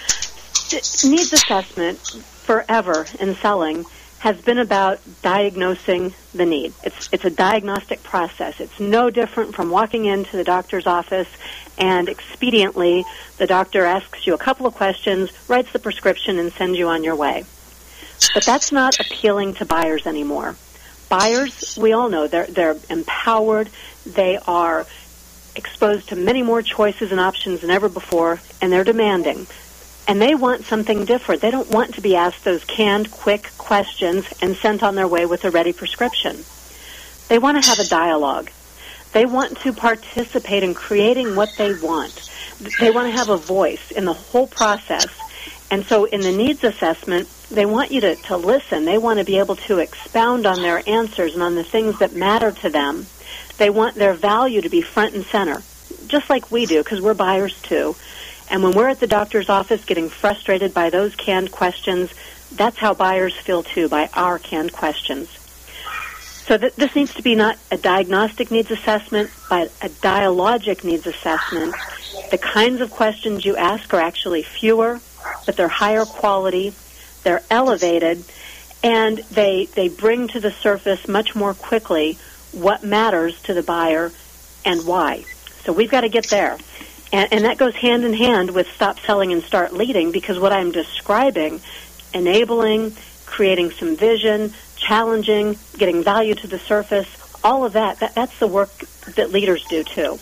Needs 0.72 1.32
assessment 1.32 2.00
forever 2.50 3.06
in 3.20 3.36
selling 3.36 3.84
has 4.18 4.40
been 4.40 4.58
about 4.58 4.98
diagnosing 5.22 6.12
the 6.34 6.44
need. 6.44 6.72
It's, 6.82 7.08
it's 7.12 7.24
a 7.24 7.30
diagnostic 7.30 8.02
process. 8.02 8.58
It's 8.58 8.80
no 8.80 9.08
different 9.08 9.54
from 9.54 9.70
walking 9.70 10.06
into 10.06 10.36
the 10.36 10.42
doctor's 10.42 10.84
office 10.84 11.28
and 11.78 12.08
expediently 12.08 13.04
the 13.38 13.46
doctor 13.46 13.84
asks 13.84 14.26
you 14.26 14.34
a 14.34 14.38
couple 14.38 14.66
of 14.66 14.74
questions, 14.74 15.30
writes 15.48 15.70
the 15.70 15.78
prescription, 15.78 16.40
and 16.40 16.52
sends 16.52 16.76
you 16.76 16.88
on 16.88 17.04
your 17.04 17.14
way. 17.14 17.44
But 18.34 18.44
that's 18.44 18.72
not 18.72 18.98
appealing 18.98 19.54
to 19.54 19.64
buyers 19.64 20.04
anymore. 20.04 20.56
Buyers, 21.08 21.78
we 21.80 21.92
all 21.92 22.08
know, 22.08 22.26
they're, 22.26 22.46
they're 22.46 22.76
empowered, 22.90 23.70
they 24.04 24.38
are 24.38 24.88
exposed 25.54 26.08
to 26.08 26.16
many 26.16 26.42
more 26.42 26.62
choices 26.62 27.12
and 27.12 27.20
options 27.20 27.60
than 27.60 27.70
ever 27.70 27.88
before, 27.88 28.40
and 28.60 28.72
they're 28.72 28.82
demanding. 28.82 29.46
And 30.10 30.20
they 30.20 30.34
want 30.34 30.64
something 30.64 31.04
different. 31.04 31.40
They 31.40 31.52
don't 31.52 31.70
want 31.70 31.94
to 31.94 32.00
be 32.00 32.16
asked 32.16 32.42
those 32.42 32.64
canned, 32.64 33.12
quick 33.12 33.48
questions 33.58 34.26
and 34.42 34.56
sent 34.56 34.82
on 34.82 34.96
their 34.96 35.06
way 35.06 35.24
with 35.24 35.44
a 35.44 35.52
ready 35.52 35.72
prescription. 35.72 36.44
They 37.28 37.38
want 37.38 37.62
to 37.62 37.70
have 37.70 37.78
a 37.78 37.88
dialogue. 37.88 38.50
They 39.12 39.24
want 39.24 39.58
to 39.58 39.72
participate 39.72 40.64
in 40.64 40.74
creating 40.74 41.36
what 41.36 41.50
they 41.56 41.74
want. 41.74 42.28
They 42.80 42.90
want 42.90 43.06
to 43.06 43.16
have 43.16 43.28
a 43.28 43.36
voice 43.36 43.92
in 43.92 44.04
the 44.04 44.12
whole 44.12 44.48
process. 44.48 45.06
And 45.70 45.86
so 45.86 46.06
in 46.06 46.22
the 46.22 46.32
needs 46.32 46.64
assessment, 46.64 47.28
they 47.48 47.64
want 47.64 47.92
you 47.92 48.00
to, 48.00 48.16
to 48.16 48.36
listen. 48.36 48.86
They 48.86 48.98
want 48.98 49.20
to 49.20 49.24
be 49.24 49.38
able 49.38 49.54
to 49.54 49.78
expound 49.78 50.44
on 50.44 50.60
their 50.60 50.82
answers 50.88 51.34
and 51.34 51.42
on 51.44 51.54
the 51.54 51.62
things 51.62 52.00
that 52.00 52.14
matter 52.16 52.50
to 52.50 52.68
them. 52.68 53.06
They 53.58 53.70
want 53.70 53.94
their 53.94 54.14
value 54.14 54.60
to 54.60 54.68
be 54.68 54.82
front 54.82 55.14
and 55.14 55.24
center, 55.24 55.62
just 56.08 56.28
like 56.28 56.50
we 56.50 56.66
do, 56.66 56.82
because 56.82 57.00
we're 57.00 57.14
buyers 57.14 57.62
too. 57.62 57.94
And 58.50 58.62
when 58.62 58.72
we're 58.72 58.88
at 58.88 59.00
the 59.00 59.06
doctor's 59.06 59.48
office 59.48 59.84
getting 59.84 60.08
frustrated 60.08 60.74
by 60.74 60.90
those 60.90 61.14
canned 61.14 61.52
questions, 61.52 62.10
that's 62.52 62.76
how 62.78 62.94
buyers 62.94 63.34
feel 63.36 63.62
too, 63.62 63.88
by 63.88 64.10
our 64.12 64.38
canned 64.38 64.72
questions. 64.72 65.28
So 66.46 66.58
th- 66.58 66.74
this 66.74 66.96
needs 66.96 67.14
to 67.14 67.22
be 67.22 67.36
not 67.36 67.58
a 67.70 67.76
diagnostic 67.76 68.50
needs 68.50 68.72
assessment, 68.72 69.30
but 69.48 69.68
a 69.80 69.88
dialogic 69.88 70.82
needs 70.82 71.06
assessment. 71.06 71.76
The 72.32 72.38
kinds 72.38 72.80
of 72.80 72.90
questions 72.90 73.44
you 73.44 73.56
ask 73.56 73.94
are 73.94 74.00
actually 74.00 74.42
fewer, 74.42 75.00
but 75.46 75.56
they're 75.56 75.68
higher 75.68 76.04
quality, 76.04 76.74
they're 77.22 77.42
elevated, 77.50 78.24
and 78.82 79.18
they, 79.30 79.66
they 79.66 79.88
bring 79.88 80.26
to 80.28 80.40
the 80.40 80.50
surface 80.50 81.06
much 81.06 81.36
more 81.36 81.54
quickly 81.54 82.18
what 82.50 82.82
matters 82.82 83.40
to 83.42 83.54
the 83.54 83.62
buyer 83.62 84.10
and 84.64 84.84
why. 84.84 85.24
So 85.64 85.72
we've 85.72 85.90
got 85.90 86.00
to 86.00 86.08
get 86.08 86.26
there. 86.28 86.58
And, 87.12 87.32
and 87.32 87.44
that 87.44 87.58
goes 87.58 87.74
hand 87.74 88.04
in 88.04 88.14
hand 88.14 88.52
with 88.52 88.70
stop 88.70 89.00
selling 89.00 89.32
and 89.32 89.42
start 89.42 89.72
leading 89.72 90.12
because 90.12 90.38
what 90.38 90.52
I'm 90.52 90.70
describing, 90.70 91.60
enabling, 92.14 92.94
creating 93.26 93.72
some 93.72 93.96
vision, 93.96 94.52
challenging, 94.76 95.56
getting 95.76 96.02
value 96.02 96.34
to 96.36 96.46
the 96.46 96.58
surface, 96.58 97.08
all 97.42 97.64
of 97.64 97.72
that, 97.72 98.00
that 98.00 98.14
that's 98.14 98.38
the 98.38 98.46
work 98.46 98.76
that 99.16 99.30
leaders 99.30 99.64
do 99.64 99.82
too. 99.82 100.18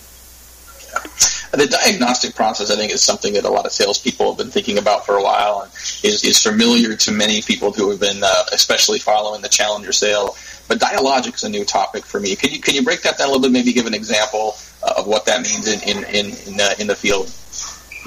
The 1.53 1.67
diagnostic 1.67 2.35
process, 2.35 2.71
I 2.71 2.77
think, 2.77 2.93
is 2.93 3.03
something 3.03 3.33
that 3.33 3.45
a 3.45 3.49
lot 3.49 3.65
of 3.65 3.73
salespeople 3.73 4.33
have 4.33 4.39
been 4.39 4.51
thinking 4.51 4.77
about 4.77 5.07
for 5.07 5.17
a 5.17 5.23
while 5.23 5.63
and 5.63 5.73
is, 6.05 6.23
is 6.23 6.43
familiar 6.43 6.95
to 6.95 7.13
many 7.13 7.41
people 7.41 7.73
who 7.73 7.91
have 7.91 7.99
been, 8.01 8.23
uh, 8.23 8.45
especially 8.53 8.99
following 8.99 9.41
the 9.41 9.49
Challenger 9.49 9.93
sale. 9.93 10.37
But 10.69 10.79
dialogic 10.79 11.35
is 11.35 11.45
a 11.45 11.49
new 11.49 11.65
topic 11.65 12.05
for 12.05 12.21
me. 12.21 12.37
Can 12.37 12.53
you 12.53 12.61
can 12.61 12.75
you 12.75 12.83
break 12.83 13.01
that 13.03 13.17
down 13.17 13.29
a 13.29 13.31
little 13.31 13.43
bit? 13.43 13.53
Maybe 13.53 13.73
give 13.73 13.87
an 13.87 13.95
example 13.95 14.57
of 14.97 15.07
what 15.07 15.27
that 15.27 15.43
means 15.43 15.67
in 15.67 15.81
in 15.83 16.05
in 16.05 16.27
in 16.47 16.57
the, 16.57 16.77
in 16.81 16.87
the 16.87 16.97
field. 16.97 17.31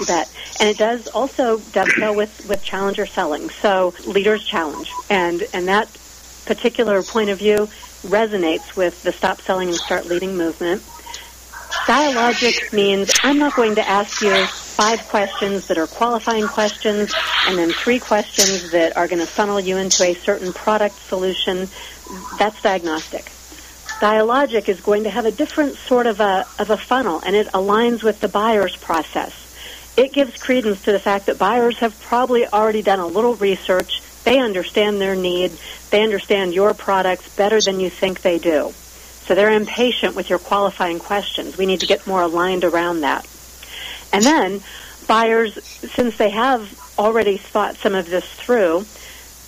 Bet. 0.05 0.31
And 0.59 0.69
it 0.69 0.77
does 0.77 1.07
also 1.07 1.59
dovetail 1.73 2.15
with, 2.15 2.47
with 2.47 2.63
challenger 2.63 3.05
selling. 3.05 3.49
So 3.49 3.93
leaders 4.05 4.43
challenge. 4.45 4.91
And, 5.09 5.43
and 5.53 5.67
that 5.67 5.89
particular 6.45 7.03
point 7.03 7.29
of 7.29 7.39
view 7.39 7.69
resonates 8.03 8.75
with 8.75 9.03
the 9.03 9.11
stop 9.11 9.41
selling 9.41 9.69
and 9.69 9.77
start 9.77 10.05
leading 10.05 10.37
movement. 10.37 10.81
Dialogic 11.85 12.73
means 12.73 13.11
I'm 13.23 13.39
not 13.39 13.55
going 13.55 13.75
to 13.75 13.87
ask 13.87 14.21
you 14.21 14.45
five 14.45 14.99
questions 15.07 15.67
that 15.67 15.77
are 15.77 15.87
qualifying 15.87 16.47
questions 16.47 17.13
and 17.47 17.57
then 17.57 17.71
three 17.71 17.99
questions 17.99 18.71
that 18.71 18.95
are 18.97 19.07
going 19.07 19.19
to 19.19 19.27
funnel 19.27 19.59
you 19.59 19.77
into 19.77 20.03
a 20.03 20.13
certain 20.13 20.53
product 20.53 20.95
solution. 20.95 21.67
That's 22.37 22.61
diagnostic. 22.61 23.31
Dialogic 24.01 24.67
is 24.67 24.81
going 24.81 25.03
to 25.03 25.11
have 25.11 25.27
a 25.27 25.31
different 25.31 25.75
sort 25.75 26.07
of 26.07 26.19
a, 26.19 26.47
of 26.57 26.71
a 26.71 26.77
funnel 26.77 27.21
and 27.23 27.35
it 27.35 27.45
aligns 27.49 28.01
with 28.01 28.19
the 28.19 28.27
buyer's 28.27 28.75
process. 28.75 29.31
It 29.95 30.11
gives 30.11 30.41
credence 30.41 30.81
to 30.85 30.91
the 30.91 30.97
fact 30.97 31.27
that 31.27 31.37
buyers 31.37 31.77
have 31.77 32.01
probably 32.01 32.47
already 32.47 32.81
done 32.81 32.97
a 32.97 33.05
little 33.05 33.35
research. 33.35 34.01
They 34.23 34.39
understand 34.39 34.99
their 34.99 35.15
need. 35.15 35.51
They 35.91 36.01
understand 36.01 36.55
your 36.55 36.73
products 36.73 37.29
better 37.35 37.61
than 37.61 37.79
you 37.79 37.91
think 37.91 38.21
they 38.21 38.39
do. 38.39 38.73
So 39.27 39.35
they're 39.35 39.53
impatient 39.53 40.15
with 40.15 40.31
your 40.31 40.39
qualifying 40.39 40.97
questions. 40.97 41.55
We 41.55 41.67
need 41.67 41.81
to 41.81 41.85
get 41.85 42.07
more 42.07 42.23
aligned 42.23 42.63
around 42.63 43.01
that. 43.01 43.27
And 44.11 44.23
then 44.23 44.61
buyers, 45.07 45.63
since 45.63 46.17
they 46.17 46.31
have 46.31 46.75
already 46.97 47.37
thought 47.37 47.77
some 47.77 47.93
of 47.93 48.09
this 48.09 48.25
through, 48.25 48.83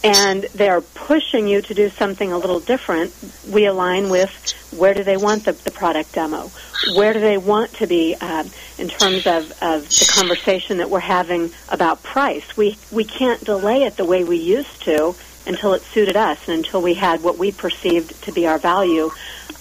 and 0.04 0.44
they're 0.56 0.82
pushing 0.82 1.48
you 1.48 1.62
to 1.62 1.74
do 1.74 1.90
something 1.90 2.32
a 2.32 2.38
little 2.38 2.60
different, 2.60 3.14
we 3.50 3.66
align 3.66 4.10
with 4.10 4.54
where 4.72 4.94
do 4.94 5.04
they 5.04 5.18
want 5.18 5.46
the, 5.46 5.54
the 5.54 5.72
product 5.72 6.14
demo? 6.14 6.52
Where 6.96 7.14
do 7.14 7.22
they 7.22 7.38
want 7.38 7.74
to 7.76 7.88
be 7.88 8.16
uh, 8.20 8.44
in 8.78 8.90
terms 8.90 9.26
of, 9.26 9.52
of 9.62 9.88
the 9.88 10.12
conversation 10.14 10.78
that 10.78 10.90
we're 10.90 11.00
having 11.00 11.52
about 11.70 12.04
price? 12.04 12.58
We, 12.58 12.78
we 12.92 13.06
can't 13.06 13.44
delay 13.44 13.84
it 13.84 13.96
the 13.96 14.06
way 14.06 14.24
we 14.24 14.38
used 14.38 14.82
to 14.84 15.16
until 15.46 15.74
it 15.74 15.82
suited 15.82 16.18
us 16.18 16.48
and 16.48 16.58
until 16.58 16.82
we 16.82 16.96
had 16.96 17.24
what 17.24 17.38
we 17.38 17.52
perceived 17.52 18.22
to 18.24 18.32
be 18.32 18.48
our 18.48 18.58
value 18.58 19.10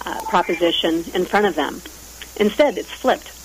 uh, 0.04 0.20
proposition 0.22 1.04
in 1.14 1.24
front 1.24 1.46
of 1.46 1.54
them. 1.54 1.80
Instead, 2.36 2.78
it's 2.78 2.90
flipped. 2.90 3.41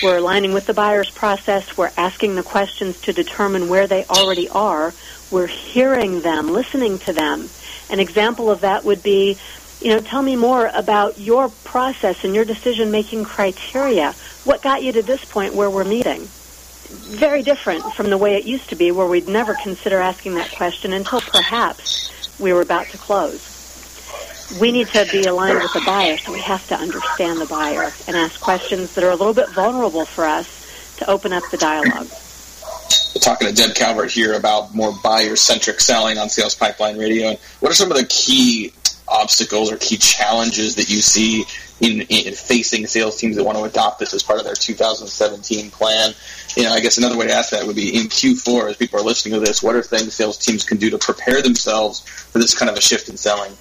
We're 0.00 0.18
aligning 0.18 0.52
with 0.52 0.66
the 0.66 0.74
buyer's 0.74 1.10
process. 1.10 1.76
We're 1.76 1.92
asking 1.96 2.34
the 2.34 2.42
questions 2.42 3.00
to 3.02 3.12
determine 3.12 3.68
where 3.68 3.86
they 3.86 4.04
already 4.04 4.48
are. 4.48 4.94
We're 5.30 5.46
hearing 5.46 6.20
them, 6.20 6.52
listening 6.52 6.98
to 7.00 7.12
them. 7.12 7.48
An 7.90 8.00
example 8.00 8.50
of 8.50 8.60
that 8.60 8.84
would 8.84 9.02
be, 9.02 9.38
you 9.80 9.88
know, 9.88 10.00
tell 10.00 10.22
me 10.22 10.36
more 10.36 10.70
about 10.74 11.18
your 11.18 11.48
process 11.64 12.24
and 12.24 12.34
your 12.34 12.44
decision-making 12.44 13.24
criteria. 13.24 14.14
What 14.44 14.62
got 14.62 14.82
you 14.82 14.92
to 14.92 15.02
this 15.02 15.24
point 15.24 15.54
where 15.54 15.70
we're 15.70 15.84
meeting? 15.84 16.28
very 16.92 17.42
different 17.42 17.82
from 17.94 18.10
the 18.10 18.18
way 18.18 18.34
it 18.34 18.44
used 18.44 18.68
to 18.70 18.76
be, 18.76 18.90
where 18.90 19.06
we'd 19.06 19.28
never 19.28 19.54
consider 19.62 20.00
asking 20.00 20.34
that 20.34 20.50
question 20.52 20.92
until 20.92 21.20
perhaps 21.20 22.38
we 22.38 22.52
were 22.52 22.60
about 22.60 22.86
to 22.86 22.98
close. 22.98 23.51
We 24.60 24.70
need 24.70 24.88
to 24.88 25.06
be 25.10 25.24
aligned 25.24 25.60
with 25.62 25.72
the 25.72 25.82
buyer, 25.86 26.18
so 26.18 26.32
we 26.32 26.40
have 26.40 26.66
to 26.68 26.74
understand 26.74 27.40
the 27.40 27.46
buyer 27.46 27.90
and 28.06 28.16
ask 28.16 28.40
questions 28.40 28.94
that 28.94 29.04
are 29.04 29.10
a 29.10 29.16
little 29.16 29.34
bit 29.34 29.48
vulnerable 29.50 30.04
for 30.04 30.24
us 30.24 30.96
to 30.98 31.10
open 31.10 31.32
up 31.32 31.42
the 31.50 31.56
dialogue. 31.56 32.06
We're 33.14 33.20
talking 33.20 33.48
to 33.48 33.54
Deb 33.54 33.74
Calvert 33.74 34.10
here 34.10 34.34
about 34.34 34.74
more 34.74 34.92
buyer-centric 35.02 35.80
selling 35.80 36.18
on 36.18 36.28
Sales 36.28 36.54
Pipeline 36.54 36.98
Radio. 36.98 37.28
And 37.28 37.38
what 37.60 37.72
are 37.72 37.74
some 37.74 37.90
of 37.90 37.96
the 37.96 38.06
key 38.06 38.72
obstacles 39.08 39.72
or 39.72 39.76
key 39.76 39.96
challenges 39.96 40.76
that 40.76 40.88
you 40.88 41.00
see 41.00 41.44
in, 41.80 42.02
in, 42.02 42.32
facing 42.34 42.86
sales 42.86 43.16
teams 43.18 43.36
that 43.36 43.44
want 43.44 43.58
to 43.58 43.64
adopt 43.64 43.98
this 43.98 44.14
as 44.14 44.22
part 44.22 44.38
of 44.38 44.44
their 44.44 44.54
2017 44.54 45.70
plan? 45.70 46.14
You 46.56 46.64
know, 46.64 46.72
I 46.72 46.80
guess 46.80 46.98
another 46.98 47.16
way 47.16 47.26
to 47.26 47.32
ask 47.32 47.50
that 47.50 47.66
would 47.66 47.76
be 47.76 47.96
in 47.96 48.06
Q4, 48.08 48.70
as 48.70 48.76
people 48.76 49.00
are 49.00 49.04
listening 49.04 49.34
to 49.34 49.40
this, 49.40 49.62
what 49.62 49.76
are 49.76 49.82
things 49.82 50.14
sales 50.14 50.38
teams 50.38 50.64
can 50.64 50.78
do 50.78 50.90
to 50.90 50.98
prepare 50.98 51.42
themselves 51.42 52.00
for 52.00 52.38
this 52.38 52.54
kind 52.54 52.70
of 52.70 52.76
a 52.76 52.80
shift 52.80 53.08
in 53.08 53.16
selling? 53.16 53.52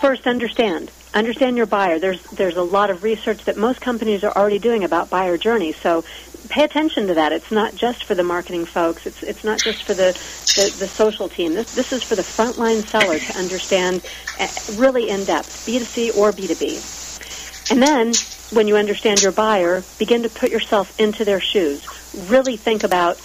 First 0.00 0.26
understand. 0.26 0.90
Understand 1.12 1.56
your 1.56 1.66
buyer. 1.66 1.98
There's 1.98 2.22
there's 2.30 2.56
a 2.56 2.62
lot 2.62 2.90
of 2.90 3.02
research 3.02 3.44
that 3.44 3.56
most 3.56 3.80
companies 3.80 4.22
are 4.22 4.32
already 4.32 4.58
doing 4.58 4.84
about 4.84 5.10
buyer 5.10 5.36
journey. 5.36 5.72
So 5.72 6.04
pay 6.48 6.64
attention 6.64 7.08
to 7.08 7.14
that. 7.14 7.32
It's 7.32 7.50
not 7.50 7.74
just 7.74 8.04
for 8.04 8.14
the 8.14 8.22
marketing 8.22 8.64
folks. 8.64 9.06
It's 9.06 9.22
it's 9.22 9.44
not 9.44 9.58
just 9.60 9.82
for 9.82 9.94
the 9.94 10.12
the, 10.56 10.74
the 10.78 10.88
social 10.88 11.28
team. 11.28 11.54
This 11.54 11.74
this 11.74 11.92
is 11.92 12.02
for 12.02 12.14
the 12.14 12.22
frontline 12.22 12.82
seller 12.82 13.18
to 13.18 13.38
understand 13.38 14.06
uh, 14.38 14.48
really 14.76 15.10
in 15.10 15.24
depth, 15.24 15.66
B2C 15.66 16.16
or 16.16 16.32
B2B. 16.32 17.72
And 17.72 17.82
then 17.82 18.12
when 18.52 18.68
you 18.68 18.76
understand 18.76 19.22
your 19.22 19.32
buyer, 19.32 19.82
begin 19.98 20.22
to 20.22 20.28
put 20.28 20.50
yourself 20.50 20.98
into 20.98 21.24
their 21.24 21.40
shoes. 21.40 21.86
Really 22.28 22.56
think 22.56 22.84
about 22.84 23.18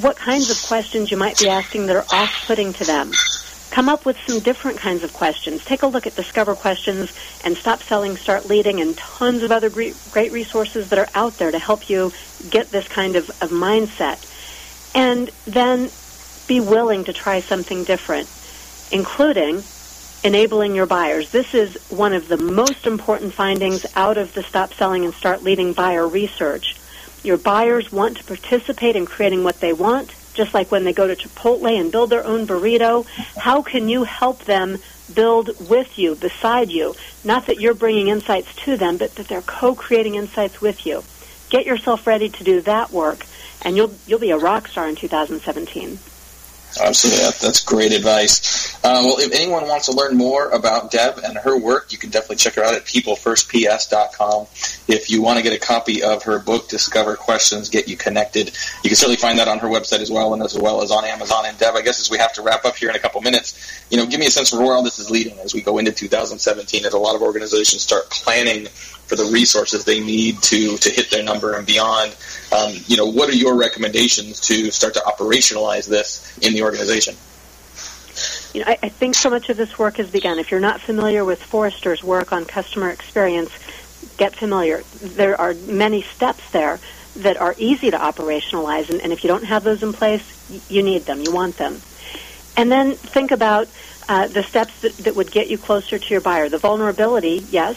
what 0.00 0.16
kinds 0.16 0.50
of 0.50 0.68
questions 0.68 1.10
you 1.10 1.16
might 1.16 1.38
be 1.38 1.48
asking 1.48 1.86
that 1.86 1.96
are 1.96 2.06
off-putting 2.12 2.72
to 2.74 2.84
them 2.84 3.10
come 3.80 3.88
up 3.88 4.04
with 4.04 4.18
some 4.26 4.40
different 4.40 4.76
kinds 4.76 5.02
of 5.02 5.10
questions. 5.14 5.64
Take 5.64 5.82
a 5.82 5.86
look 5.86 6.06
at 6.06 6.14
Discover 6.14 6.54
Questions 6.54 7.14
and 7.46 7.56
Stop 7.56 7.82
Selling, 7.82 8.14
Start 8.14 8.44
Leading 8.44 8.78
and 8.78 8.94
tons 8.94 9.42
of 9.42 9.50
other 9.50 9.70
great, 9.70 9.94
resources 10.14 10.90
that 10.90 10.98
are 10.98 11.08
out 11.14 11.38
there 11.38 11.50
to 11.50 11.58
help 11.58 11.88
you 11.88 12.12
get 12.50 12.70
this 12.70 12.86
kind 12.86 13.16
of, 13.16 13.30
of 13.42 13.48
mindset. 13.48 14.20
And 14.94 15.30
then 15.46 15.88
be 16.46 16.60
willing 16.60 17.04
to 17.04 17.14
try 17.14 17.40
something 17.40 17.84
different, 17.84 18.28
including 18.92 19.62
enabling 20.22 20.74
your 20.74 20.84
buyers. 20.84 21.30
This 21.30 21.54
is 21.54 21.78
one 21.88 22.12
of 22.12 22.28
the 22.28 22.36
most 22.36 22.86
important 22.86 23.32
findings 23.32 23.86
out 23.96 24.18
of 24.18 24.34
the 24.34 24.42
Stop 24.42 24.74
Selling 24.74 25.06
and 25.06 25.14
Start 25.14 25.42
Leading 25.42 25.72
buyer 25.72 26.06
research. 26.06 26.76
Your 27.22 27.38
buyers 27.38 27.90
want 27.90 28.18
to 28.18 28.24
participate 28.24 28.94
in 28.94 29.06
creating 29.06 29.42
what 29.42 29.60
they 29.60 29.72
want 29.72 30.14
just 30.34 30.54
like 30.54 30.70
when 30.70 30.84
they 30.84 30.92
go 30.92 31.06
to 31.06 31.16
Chipotle 31.16 31.78
and 31.78 31.90
build 31.92 32.10
their 32.10 32.24
own 32.24 32.46
burrito, 32.46 33.06
how 33.36 33.62
can 33.62 33.88
you 33.88 34.04
help 34.04 34.44
them 34.44 34.78
build 35.14 35.68
with 35.68 35.98
you, 35.98 36.14
beside 36.14 36.70
you? 36.70 36.94
Not 37.24 37.46
that 37.46 37.60
you're 37.60 37.74
bringing 37.74 38.08
insights 38.08 38.54
to 38.64 38.76
them, 38.76 38.96
but 38.96 39.14
that 39.16 39.28
they're 39.28 39.42
co-creating 39.42 40.14
insights 40.14 40.60
with 40.60 40.86
you. 40.86 41.04
Get 41.50 41.66
yourself 41.66 42.06
ready 42.06 42.28
to 42.28 42.44
do 42.44 42.60
that 42.62 42.92
work, 42.92 43.26
and 43.62 43.76
you'll 43.76 43.94
you'll 44.06 44.20
be 44.20 44.30
a 44.30 44.38
rock 44.38 44.68
star 44.68 44.88
in 44.88 44.94
2017. 44.94 45.98
Absolutely, 46.78 47.24
that's 47.40 47.64
great 47.64 47.92
advice. 47.92 48.74
Uh, 48.84 49.02
well, 49.04 49.18
if 49.18 49.32
anyone 49.32 49.66
wants 49.66 49.86
to 49.86 49.92
learn 49.92 50.16
more 50.16 50.48
about 50.50 50.90
Deb 50.90 51.18
and 51.18 51.36
her 51.38 51.58
work, 51.58 51.92
you 51.92 51.98
can 51.98 52.10
definitely 52.10 52.36
check 52.36 52.54
her 52.54 52.64
out 52.64 52.74
at 52.74 52.84
peoplefirstps.com. 52.84 54.46
If 54.88 55.10
you 55.10 55.20
want 55.20 55.38
to 55.38 55.42
get 55.42 55.52
a 55.52 55.58
copy 55.58 56.02
of 56.02 56.22
her 56.24 56.38
book, 56.38 56.68
Discover 56.68 57.16
Questions, 57.16 57.68
Get 57.68 57.88
You 57.88 57.96
Connected, 57.96 58.56
you 58.82 58.90
can 58.90 58.96
certainly 58.96 59.16
find 59.16 59.38
that 59.38 59.48
on 59.48 59.58
her 59.58 59.68
website 59.68 60.00
as 60.00 60.10
well, 60.10 60.32
and 60.32 60.42
as 60.42 60.56
well 60.56 60.82
as 60.82 60.90
on 60.90 61.04
Amazon. 61.04 61.44
And 61.46 61.58
Deb, 61.58 61.74
I 61.74 61.82
guess 61.82 62.00
as 62.00 62.10
we 62.10 62.18
have 62.18 62.32
to 62.34 62.42
wrap 62.42 62.64
up 62.64 62.76
here 62.76 62.88
in 62.88 62.96
a 62.96 63.00
couple 63.00 63.20
minutes, 63.20 63.84
you 63.90 63.96
know, 63.96 64.06
give 64.06 64.20
me 64.20 64.26
a 64.26 64.30
sense 64.30 64.52
of 64.52 64.60
where 64.60 64.72
all 64.72 64.82
this 64.82 64.98
is 64.98 65.10
leading 65.10 65.38
as 65.40 65.52
we 65.52 65.62
go 65.62 65.78
into 65.78 65.92
2017, 65.92 66.84
as 66.84 66.92
a 66.92 66.98
lot 66.98 67.16
of 67.16 67.22
organizations 67.22 67.82
start 67.82 68.08
planning 68.10 68.68
for 69.10 69.16
the 69.16 69.24
resources 69.24 69.84
they 69.84 69.98
need 69.98 70.40
to 70.40 70.76
to 70.78 70.88
hit 70.88 71.10
their 71.10 71.24
number 71.24 71.54
and 71.54 71.66
beyond. 71.66 72.16
Um, 72.56 72.72
you 72.86 72.96
know, 72.96 73.06
what 73.06 73.28
are 73.28 73.34
your 73.34 73.58
recommendations 73.58 74.40
to 74.42 74.70
start 74.70 74.94
to 74.94 75.00
operationalize 75.00 75.88
this 75.88 76.38
in 76.38 76.54
the 76.54 76.62
organization? 76.62 77.16
You 78.54 78.64
know, 78.64 78.70
I, 78.70 78.78
I 78.84 78.88
think 78.88 79.16
so 79.16 79.28
much 79.28 79.48
of 79.48 79.56
this 79.56 79.78
work 79.78 79.96
has 79.96 80.08
begun. 80.10 80.38
If 80.38 80.52
you're 80.52 80.60
not 80.60 80.80
familiar 80.80 81.24
with 81.24 81.42
Forrester's 81.42 82.04
work 82.04 82.32
on 82.32 82.44
customer 82.44 82.90
experience, 82.90 83.50
get 84.16 84.36
familiar. 84.36 84.82
There 85.02 85.40
are 85.40 85.54
many 85.54 86.02
steps 86.02 86.48
there 86.52 86.78
that 87.16 87.36
are 87.36 87.56
easy 87.58 87.90
to 87.90 87.98
operationalize, 87.98 88.90
and, 88.90 89.00
and 89.00 89.12
if 89.12 89.24
you 89.24 89.28
don't 89.28 89.44
have 89.44 89.64
those 89.64 89.82
in 89.82 89.92
place, 89.92 90.24
you 90.70 90.84
need 90.84 91.02
them. 91.02 91.20
You 91.20 91.32
want 91.32 91.56
them. 91.56 91.80
And 92.56 92.70
then 92.70 92.94
think 92.94 93.32
about 93.32 93.68
uh, 94.08 94.28
the 94.28 94.44
steps 94.44 94.80
that, 94.82 94.92
that 94.98 95.16
would 95.16 95.32
get 95.32 95.48
you 95.48 95.58
closer 95.58 95.98
to 95.98 96.08
your 96.14 96.20
buyer. 96.20 96.48
The 96.48 96.58
vulnerability, 96.58 97.44
yes, 97.50 97.76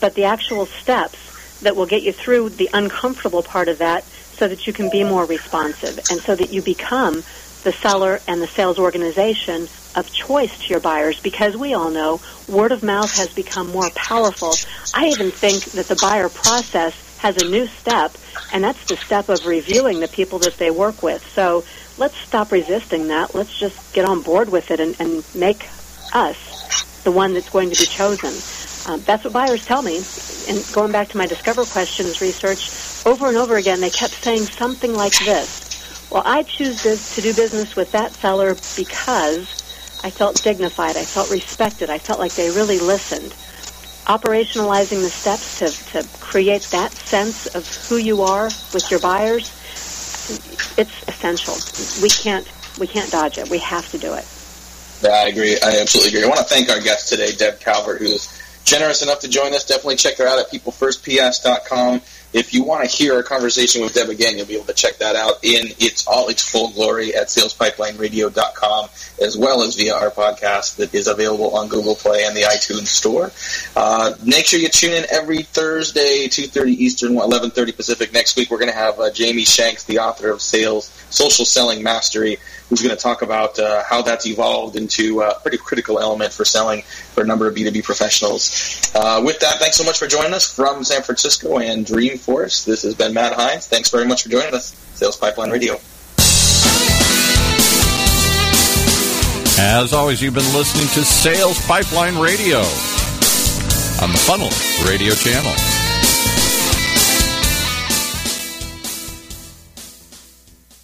but 0.00 0.14
the 0.14 0.24
actual 0.24 0.66
steps 0.66 1.18
that 1.60 1.76
will 1.76 1.86
get 1.86 2.02
you 2.02 2.12
through 2.12 2.50
the 2.50 2.68
uncomfortable 2.72 3.42
part 3.42 3.68
of 3.68 3.78
that 3.78 4.04
so 4.04 4.46
that 4.46 4.66
you 4.66 4.72
can 4.72 4.90
be 4.90 5.02
more 5.02 5.24
responsive 5.24 5.98
and 6.10 6.20
so 6.20 6.34
that 6.34 6.52
you 6.52 6.60
become 6.62 7.22
the 7.64 7.72
seller 7.72 8.20
and 8.28 8.40
the 8.40 8.46
sales 8.46 8.78
organization 8.78 9.66
of 9.96 10.12
choice 10.12 10.56
to 10.58 10.68
your 10.68 10.80
buyers 10.80 11.18
because 11.20 11.56
we 11.56 11.74
all 11.74 11.90
know 11.90 12.20
word 12.46 12.70
of 12.70 12.82
mouth 12.82 13.10
has 13.16 13.32
become 13.34 13.68
more 13.68 13.90
powerful. 13.94 14.54
I 14.94 15.08
even 15.08 15.30
think 15.30 15.64
that 15.72 15.86
the 15.86 15.96
buyer 15.96 16.28
process 16.28 16.94
has 17.18 17.36
a 17.38 17.48
new 17.48 17.66
step 17.66 18.16
and 18.52 18.62
that's 18.62 18.84
the 18.84 18.96
step 18.96 19.28
of 19.28 19.46
reviewing 19.46 20.00
the 20.00 20.08
people 20.08 20.38
that 20.40 20.58
they 20.58 20.70
work 20.70 21.02
with. 21.02 21.26
So 21.32 21.64
let's 21.98 22.16
stop 22.18 22.52
resisting 22.52 23.08
that. 23.08 23.34
Let's 23.34 23.58
just 23.58 23.94
get 23.94 24.04
on 24.04 24.22
board 24.22 24.50
with 24.50 24.70
it 24.70 24.78
and, 24.78 24.94
and 25.00 25.24
make 25.34 25.66
us 26.12 27.02
the 27.02 27.10
one 27.10 27.34
that's 27.34 27.48
going 27.50 27.70
to 27.70 27.80
be 27.80 27.86
chosen. 27.86 28.32
Um, 28.86 29.00
that's 29.00 29.24
what 29.24 29.32
buyers 29.32 29.64
tell 29.64 29.82
me. 29.82 30.02
And 30.48 30.64
going 30.72 30.92
back 30.92 31.08
to 31.08 31.18
my 31.18 31.26
Discover 31.26 31.64
Questions 31.64 32.20
research, 32.20 32.70
over 33.04 33.26
and 33.26 33.36
over 33.36 33.56
again, 33.56 33.80
they 33.80 33.90
kept 33.90 34.14
saying 34.14 34.42
something 34.42 34.94
like 34.94 35.18
this. 35.24 36.08
Well, 36.10 36.22
I 36.24 36.44
choose 36.44 36.82
to 36.82 37.20
do 37.20 37.34
business 37.34 37.74
with 37.74 37.90
that 37.92 38.12
seller 38.12 38.54
because 38.76 40.00
I 40.04 40.10
felt 40.10 40.40
dignified. 40.42 40.96
I 40.96 41.04
felt 41.04 41.30
respected. 41.32 41.90
I 41.90 41.98
felt 41.98 42.20
like 42.20 42.34
they 42.34 42.48
really 42.50 42.78
listened. 42.78 43.34
Operationalizing 44.06 45.02
the 45.02 45.10
steps 45.10 45.58
to, 45.58 46.00
to 46.00 46.08
create 46.20 46.62
that 46.70 46.92
sense 46.92 47.46
of 47.56 47.66
who 47.88 47.96
you 47.96 48.22
are 48.22 48.44
with 48.72 48.88
your 48.88 49.00
buyers, 49.00 49.50
it's 50.78 51.08
essential. 51.08 51.54
We 52.00 52.08
can't, 52.08 52.48
we 52.78 52.86
can't 52.86 53.10
dodge 53.10 53.38
it. 53.38 53.50
We 53.50 53.58
have 53.58 53.90
to 53.90 53.98
do 53.98 54.14
it. 54.14 54.24
Yeah, 55.02 55.10
I 55.10 55.26
agree. 55.26 55.58
I 55.60 55.80
absolutely 55.80 56.10
agree. 56.10 56.24
I 56.24 56.28
want 56.28 56.38
to 56.38 56.44
thank 56.44 56.70
our 56.70 56.80
guest 56.80 57.08
today, 57.08 57.32
Deb 57.32 57.58
Calvert, 57.58 57.98
who's 57.98 58.35
generous 58.66 59.02
enough 59.02 59.20
to 59.20 59.28
join 59.28 59.54
us, 59.54 59.64
definitely 59.64 59.96
check 59.96 60.18
her 60.18 60.26
out 60.26 60.38
at 60.38 60.50
peoplefirstps.com. 60.50 62.02
If 62.32 62.52
you 62.52 62.64
want 62.64 62.88
to 62.88 62.94
hear 62.94 63.14
our 63.14 63.22
conversation 63.22 63.80
with 63.80 63.94
Deb 63.94 64.10
again, 64.10 64.36
you'll 64.36 64.46
be 64.46 64.56
able 64.56 64.66
to 64.66 64.74
check 64.74 64.98
that 64.98 65.16
out 65.16 65.42
in 65.42 65.68
its 65.78 66.06
all 66.06 66.28
its 66.28 66.46
full 66.46 66.70
glory 66.72 67.14
at 67.14 67.28
salespipelineradio.com, 67.28 68.88
as 69.22 69.38
well 69.38 69.62
as 69.62 69.76
via 69.76 69.94
our 69.94 70.10
podcast 70.10 70.76
that 70.76 70.92
is 70.92 71.06
available 71.06 71.56
on 71.56 71.68
Google 71.68 71.94
Play 71.94 72.24
and 72.24 72.36
the 72.36 72.42
iTunes 72.42 72.88
Store. 72.88 73.30
Uh, 73.74 74.14
make 74.22 74.44
sure 74.44 74.60
you 74.60 74.68
tune 74.68 74.92
in 74.92 75.06
every 75.10 75.44
Thursday, 75.44 76.26
2.30 76.26 76.66
Eastern, 76.66 77.14
11.30 77.14 77.76
Pacific. 77.76 78.12
Next 78.12 78.36
week, 78.36 78.50
we're 78.50 78.58
going 78.58 78.72
to 78.72 78.76
have 78.76 78.98
uh, 78.98 79.10
Jamie 79.12 79.44
Shanks, 79.44 79.84
the 79.84 80.00
author 80.00 80.30
of 80.30 80.42
Sales 80.42 80.90
Social 81.10 81.44
Selling 81.44 81.82
Mastery, 81.82 82.38
who's 82.68 82.82
going 82.82 82.94
to 82.94 83.00
talk 83.00 83.22
about 83.22 83.58
uh, 83.58 83.82
how 83.84 84.02
that's 84.02 84.26
evolved 84.26 84.76
into 84.76 85.20
a 85.22 85.38
pretty 85.40 85.58
critical 85.58 85.98
element 85.98 86.32
for 86.32 86.44
selling 86.44 86.82
for 86.82 87.22
a 87.22 87.26
number 87.26 87.46
of 87.46 87.54
B2B 87.54 87.84
professionals. 87.84 88.90
Uh, 88.94 89.22
with 89.24 89.38
that, 89.40 89.58
thanks 89.58 89.76
so 89.76 89.84
much 89.84 89.98
for 89.98 90.06
joining 90.06 90.34
us 90.34 90.52
from 90.54 90.84
San 90.84 91.02
Francisco 91.02 91.58
and 91.58 91.86
Dreamforce. 91.86 92.64
This 92.64 92.82
has 92.82 92.94
been 92.94 93.14
Matt 93.14 93.34
Heinz. 93.34 93.66
Thanks 93.66 93.90
very 93.90 94.06
much 94.06 94.24
for 94.24 94.28
joining 94.28 94.54
us. 94.54 94.74
Sales 94.94 95.16
Pipeline 95.16 95.50
Radio. 95.50 95.78
As 99.58 99.94
always, 99.94 100.20
you've 100.20 100.34
been 100.34 100.52
listening 100.54 100.86
to 100.88 101.04
Sales 101.04 101.64
Pipeline 101.66 102.18
Radio 102.18 102.58
on 104.02 104.12
the 104.12 104.18
Funnel 104.18 104.50
Radio 104.86 105.14
channel. 105.14 105.75